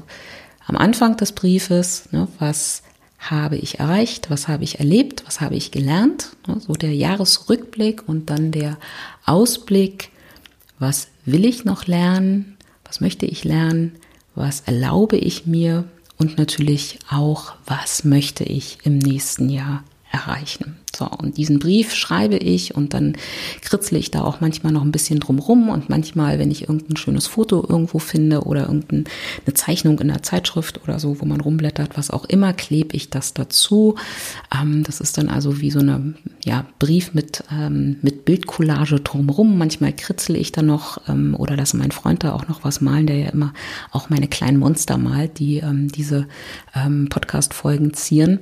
am 0.67 0.75
Anfang 0.75 1.15
des 1.15 1.31
Briefes, 1.31 2.09
ne, 2.11 2.27
was 2.39 2.83
habe 3.17 3.55
ich 3.55 3.79
erreicht, 3.79 4.29
was 4.29 4.47
habe 4.47 4.65
ich 4.65 4.79
erlebt, 4.79 5.23
was 5.25 5.39
habe 5.39 5.55
ich 5.55 5.71
gelernt, 5.71 6.35
ne, 6.47 6.59
so 6.59 6.73
der 6.73 6.93
Jahresrückblick 6.93 8.07
und 8.07 8.29
dann 8.29 8.51
der 8.51 8.77
Ausblick, 9.25 10.09
was 10.77 11.07
will 11.23 11.45
ich 11.45 11.63
noch 11.63 11.87
lernen, 11.87 12.57
was 12.83 12.99
möchte 12.99 13.25
ich 13.25 13.43
lernen, 13.45 13.93
was 14.35 14.61
erlaube 14.61 15.17
ich 15.17 15.45
mir? 15.45 15.85
Und 16.17 16.37
natürlich 16.37 16.99
auch, 17.09 17.55
was 17.65 18.05
möchte 18.05 18.45
ich 18.45 18.77
im 18.83 18.97
nächsten 18.97 19.49
Jahr 19.49 19.83
erreichen. 20.15 20.77
So, 20.95 21.05
und 21.05 21.35
diesen 21.35 21.59
Brief 21.59 21.93
schreibe 21.93 22.37
ich 22.37 22.73
und 22.73 22.93
dann 22.93 23.17
kritzle 23.61 23.97
ich 23.97 24.11
da 24.11 24.21
auch 24.21 24.39
manchmal 24.39 24.71
noch 24.71 24.81
ein 24.81 24.93
bisschen 24.93 25.19
drumrum 25.19 25.67
und 25.67 25.89
manchmal, 25.89 26.39
wenn 26.39 26.51
ich 26.51 26.69
irgendein 26.69 26.95
schönes 26.95 27.27
Foto 27.27 27.65
irgendwo 27.67 27.99
finde 27.99 28.43
oder 28.43 28.67
irgendeine 28.67 29.03
Zeichnung 29.53 29.99
in 29.99 30.07
der 30.07 30.23
Zeitschrift 30.23 30.81
oder 30.83 30.97
so, 30.99 31.19
wo 31.19 31.25
man 31.25 31.41
rumblättert, 31.41 31.97
was 31.97 32.11
auch 32.11 32.23
immer, 32.23 32.53
klebe 32.53 32.95
ich 32.95 33.09
das 33.09 33.33
dazu. 33.33 33.95
Ähm, 34.57 34.83
das 34.83 35.01
ist 35.01 35.17
dann 35.17 35.27
also 35.27 35.59
wie 35.59 35.71
so 35.71 35.79
eine 35.79 36.13
ja, 36.45 36.65
Brief 36.79 37.13
mit, 37.13 37.43
ähm, 37.51 37.97
mit 38.01 38.23
Bildcollage 38.23 39.01
drumrum. 39.01 39.57
Manchmal 39.57 39.91
kritzel 39.91 40.37
ich 40.37 40.53
da 40.53 40.61
noch 40.61 41.01
ähm, 41.09 41.35
oder 41.37 41.57
lasse 41.57 41.75
mein 41.75 41.91
Freund 41.91 42.23
da 42.23 42.31
auch 42.31 42.47
noch 42.47 42.63
was 42.63 42.79
malen, 42.79 43.07
der 43.07 43.17
ja 43.17 43.29
immer 43.31 43.53
auch 43.91 44.09
meine 44.09 44.29
kleinen 44.29 44.59
Monster 44.59 44.97
malt, 44.97 45.39
die 45.39 45.57
ähm, 45.57 45.89
diese 45.91 46.27
ähm, 46.73 47.09
Podcast-Folgen 47.09 47.93
zieren. 47.93 48.39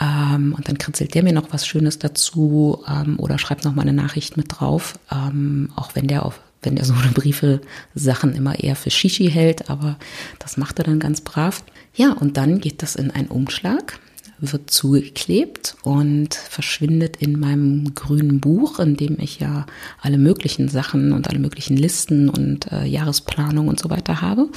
Ähm, 0.00 0.54
und 0.56 0.68
dann 0.68 0.78
kritzelt 0.78 1.14
der 1.14 1.22
mir 1.22 1.32
noch 1.32 1.52
was 1.52 1.66
Schönes 1.66 1.98
dazu 1.98 2.82
ähm, 2.88 3.18
oder 3.18 3.38
schreibt 3.38 3.64
noch 3.64 3.74
mal 3.74 3.82
eine 3.82 3.92
Nachricht 3.92 4.36
mit 4.36 4.46
drauf, 4.48 4.98
ähm, 5.12 5.70
auch 5.76 5.94
wenn 5.94 6.06
der 6.06 6.24
auf 6.24 6.40
wenn 6.62 6.76
der 6.76 6.84
so 6.84 6.92
eine 6.92 7.12
Briefe 7.12 7.60
Sachen 7.94 8.34
immer 8.34 8.58
eher 8.58 8.76
für 8.76 8.90
Shishi 8.90 9.30
hält, 9.30 9.70
aber 9.70 9.96
das 10.38 10.58
macht 10.58 10.78
er 10.78 10.84
dann 10.84 11.00
ganz 11.00 11.22
brav. 11.22 11.64
Ja, 11.94 12.12
und 12.12 12.36
dann 12.36 12.60
geht 12.60 12.82
das 12.82 12.96
in 12.96 13.10
einen 13.10 13.28
Umschlag, 13.28 13.98
wird 14.40 14.70
zugeklebt 14.70 15.76
und 15.82 16.34
verschwindet 16.34 17.16
in 17.16 17.38
meinem 17.38 17.94
grünen 17.94 18.40
Buch, 18.40 18.78
in 18.78 18.96
dem 18.96 19.18
ich 19.18 19.40
ja 19.40 19.66
alle 20.00 20.18
möglichen 20.18 20.68
Sachen 20.68 21.12
und 21.12 21.28
alle 21.28 21.38
möglichen 21.38 21.76
Listen 21.76 22.28
und 22.28 22.70
äh, 22.72 22.84
Jahresplanung 22.84 23.68
und 23.68 23.80
so 23.80 23.90
weiter 23.90 24.20
habe. 24.20 24.48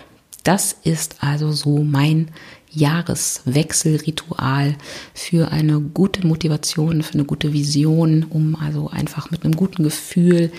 das 0.43 0.75
ist 0.83 1.23
also 1.23 1.53
so 1.53 1.85
mein 1.85 2.31
Jahreswechselritual 2.71 4.75
für 5.13 5.53
eine 5.53 5.79
gute 5.79 6.27
Motivation, 6.27 7.01
für 7.01 7.13
eine 7.13 7.23
gute 7.23 7.53
Vision, 7.53 8.25
um 8.29 8.57
also 8.57 8.89
einfach 8.89 9.31
mit 9.31 9.45
einem 9.45 9.55
guten 9.55 9.83
Gefühl 9.83 10.51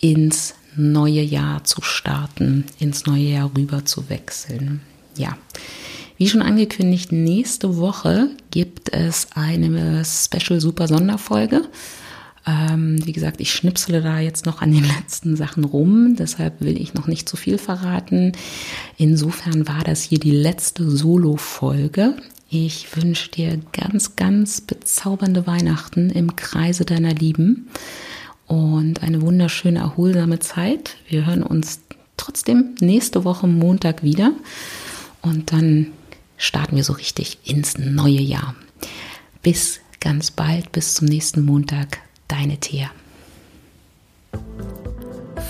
ins 0.00 0.54
neue 0.74 1.20
Jahr 1.20 1.64
zu 1.64 1.82
starten, 1.82 2.64
ins 2.78 3.04
neue 3.04 3.24
Jahr 3.24 3.50
rüber 3.54 3.84
zu 3.84 4.08
wechseln 4.08 4.80
ja, 5.18 5.36
wie 6.16 6.28
schon 6.28 6.42
angekündigt, 6.42 7.12
nächste 7.12 7.76
Woche 7.76 8.30
gibt 8.50 8.92
es 8.92 9.28
eine 9.34 10.04
Special 10.04 10.60
Super 10.60 10.88
Sonderfolge. 10.88 11.68
Ähm, 12.44 13.04
wie 13.04 13.12
gesagt, 13.12 13.40
ich 13.40 13.52
schnipsele 13.52 14.02
da 14.02 14.18
jetzt 14.18 14.46
noch 14.46 14.62
an 14.62 14.72
den 14.72 14.84
letzten 14.98 15.36
Sachen 15.36 15.64
rum, 15.64 16.16
deshalb 16.16 16.60
will 16.60 16.80
ich 16.80 16.94
noch 16.94 17.06
nicht 17.06 17.28
zu 17.28 17.36
viel 17.36 17.58
verraten. 17.58 18.32
Insofern 18.96 19.68
war 19.68 19.84
das 19.84 20.02
hier 20.02 20.18
die 20.18 20.32
letzte 20.32 20.90
Solo-Folge. 20.90 22.14
Ich 22.50 22.96
wünsche 22.96 23.30
dir 23.30 23.60
ganz, 23.72 24.16
ganz 24.16 24.62
bezaubernde 24.62 25.46
Weihnachten 25.46 26.08
im 26.08 26.34
Kreise 26.34 26.86
deiner 26.86 27.12
Lieben 27.12 27.68
und 28.46 29.02
eine 29.02 29.20
wunderschöne, 29.20 29.80
erholsame 29.80 30.38
Zeit. 30.38 30.96
Wir 31.08 31.26
hören 31.26 31.42
uns 31.42 31.80
trotzdem 32.16 32.74
nächste 32.80 33.24
Woche 33.24 33.46
Montag 33.46 34.02
wieder. 34.02 34.32
Und 35.22 35.52
dann 35.52 35.92
starten 36.36 36.76
wir 36.76 36.84
so 36.84 36.92
richtig 36.92 37.38
ins 37.44 37.78
neue 37.78 38.20
Jahr. 38.20 38.54
Bis 39.42 39.80
ganz 40.00 40.30
bald, 40.30 40.72
bis 40.72 40.94
zum 40.94 41.08
nächsten 41.08 41.44
Montag. 41.44 42.00
Deine 42.28 42.58
Thea. 42.58 42.90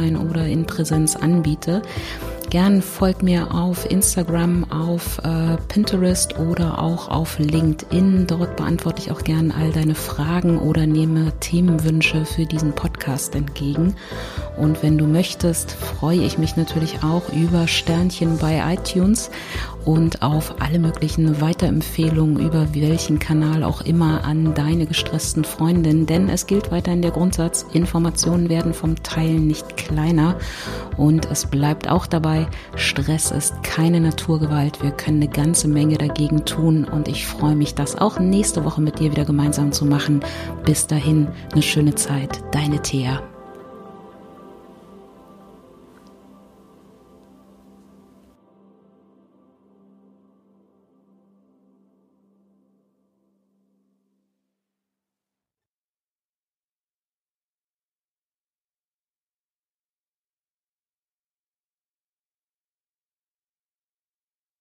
online 0.00 0.18
oder 0.18 0.46
in 0.46 0.64
Präsenz 0.66 1.16
anbiete. 1.16 1.82
Gern 2.48 2.82
folgt 2.82 3.22
mir 3.22 3.54
auf 3.54 3.88
Instagram, 3.88 4.68
auf 4.72 5.18
äh, 5.18 5.56
Pinterest 5.68 6.36
oder 6.38 6.82
auch 6.82 7.08
auf 7.08 7.38
LinkedIn. 7.38 8.26
Dort 8.26 8.56
beantworte 8.56 9.02
ich 9.02 9.12
auch 9.12 9.22
gern 9.22 9.52
all 9.52 9.70
deine 9.70 9.94
Fragen 9.94 10.58
oder 10.58 10.84
nehme 10.86 11.32
Themenwünsche 11.38 12.24
für 12.24 12.46
diesen 12.46 12.72
Podcast 12.72 12.89
entgegen. 13.34 13.94
Und 14.56 14.82
wenn 14.82 14.98
du 14.98 15.06
möchtest, 15.06 15.72
freue 15.72 16.22
ich 16.22 16.38
mich 16.38 16.56
natürlich 16.56 17.02
auch 17.02 17.32
über 17.32 17.66
Sternchen 17.66 18.38
bei 18.38 18.74
iTunes 18.74 19.30
und 19.84 20.22
auf 20.22 20.56
alle 20.60 20.78
möglichen 20.78 21.40
Weiterempfehlungen 21.40 22.38
über 22.38 22.74
welchen 22.74 23.18
Kanal 23.18 23.64
auch 23.64 23.80
immer 23.80 24.24
an 24.24 24.54
deine 24.54 24.86
gestressten 24.86 25.44
Freundinnen. 25.44 26.06
Denn 26.06 26.28
es 26.28 26.46
gilt 26.46 26.70
weiterhin 26.70 27.02
der 27.02 27.10
Grundsatz, 27.12 27.64
Informationen 27.72 28.48
werden 28.48 28.74
vom 28.74 29.02
Teilen 29.02 29.46
nicht 29.46 29.76
kleiner. 29.76 30.36
Und 30.96 31.30
es 31.30 31.46
bleibt 31.46 31.88
auch 31.88 32.06
dabei, 32.06 32.46
Stress 32.76 33.30
ist 33.30 33.62
keine 33.62 34.00
Naturgewalt. 34.00 34.82
Wir 34.82 34.90
können 34.90 35.22
eine 35.22 35.30
ganze 35.30 35.68
Menge 35.68 35.96
dagegen 35.96 36.44
tun. 36.44 36.84
Und 36.84 37.08
ich 37.08 37.26
freue 37.26 37.56
mich, 37.56 37.74
das 37.74 37.96
auch 37.96 38.18
nächste 38.18 38.64
Woche 38.64 38.82
mit 38.82 38.98
dir 38.98 39.10
wieder 39.10 39.24
gemeinsam 39.24 39.72
zu 39.72 39.86
machen. 39.86 40.20
Bis 40.64 40.86
dahin, 40.86 41.28
eine 41.52 41.62
schöne 41.62 41.94
Zeit. 41.94 42.40
Deine 42.52 42.82
Thea. 42.90 43.29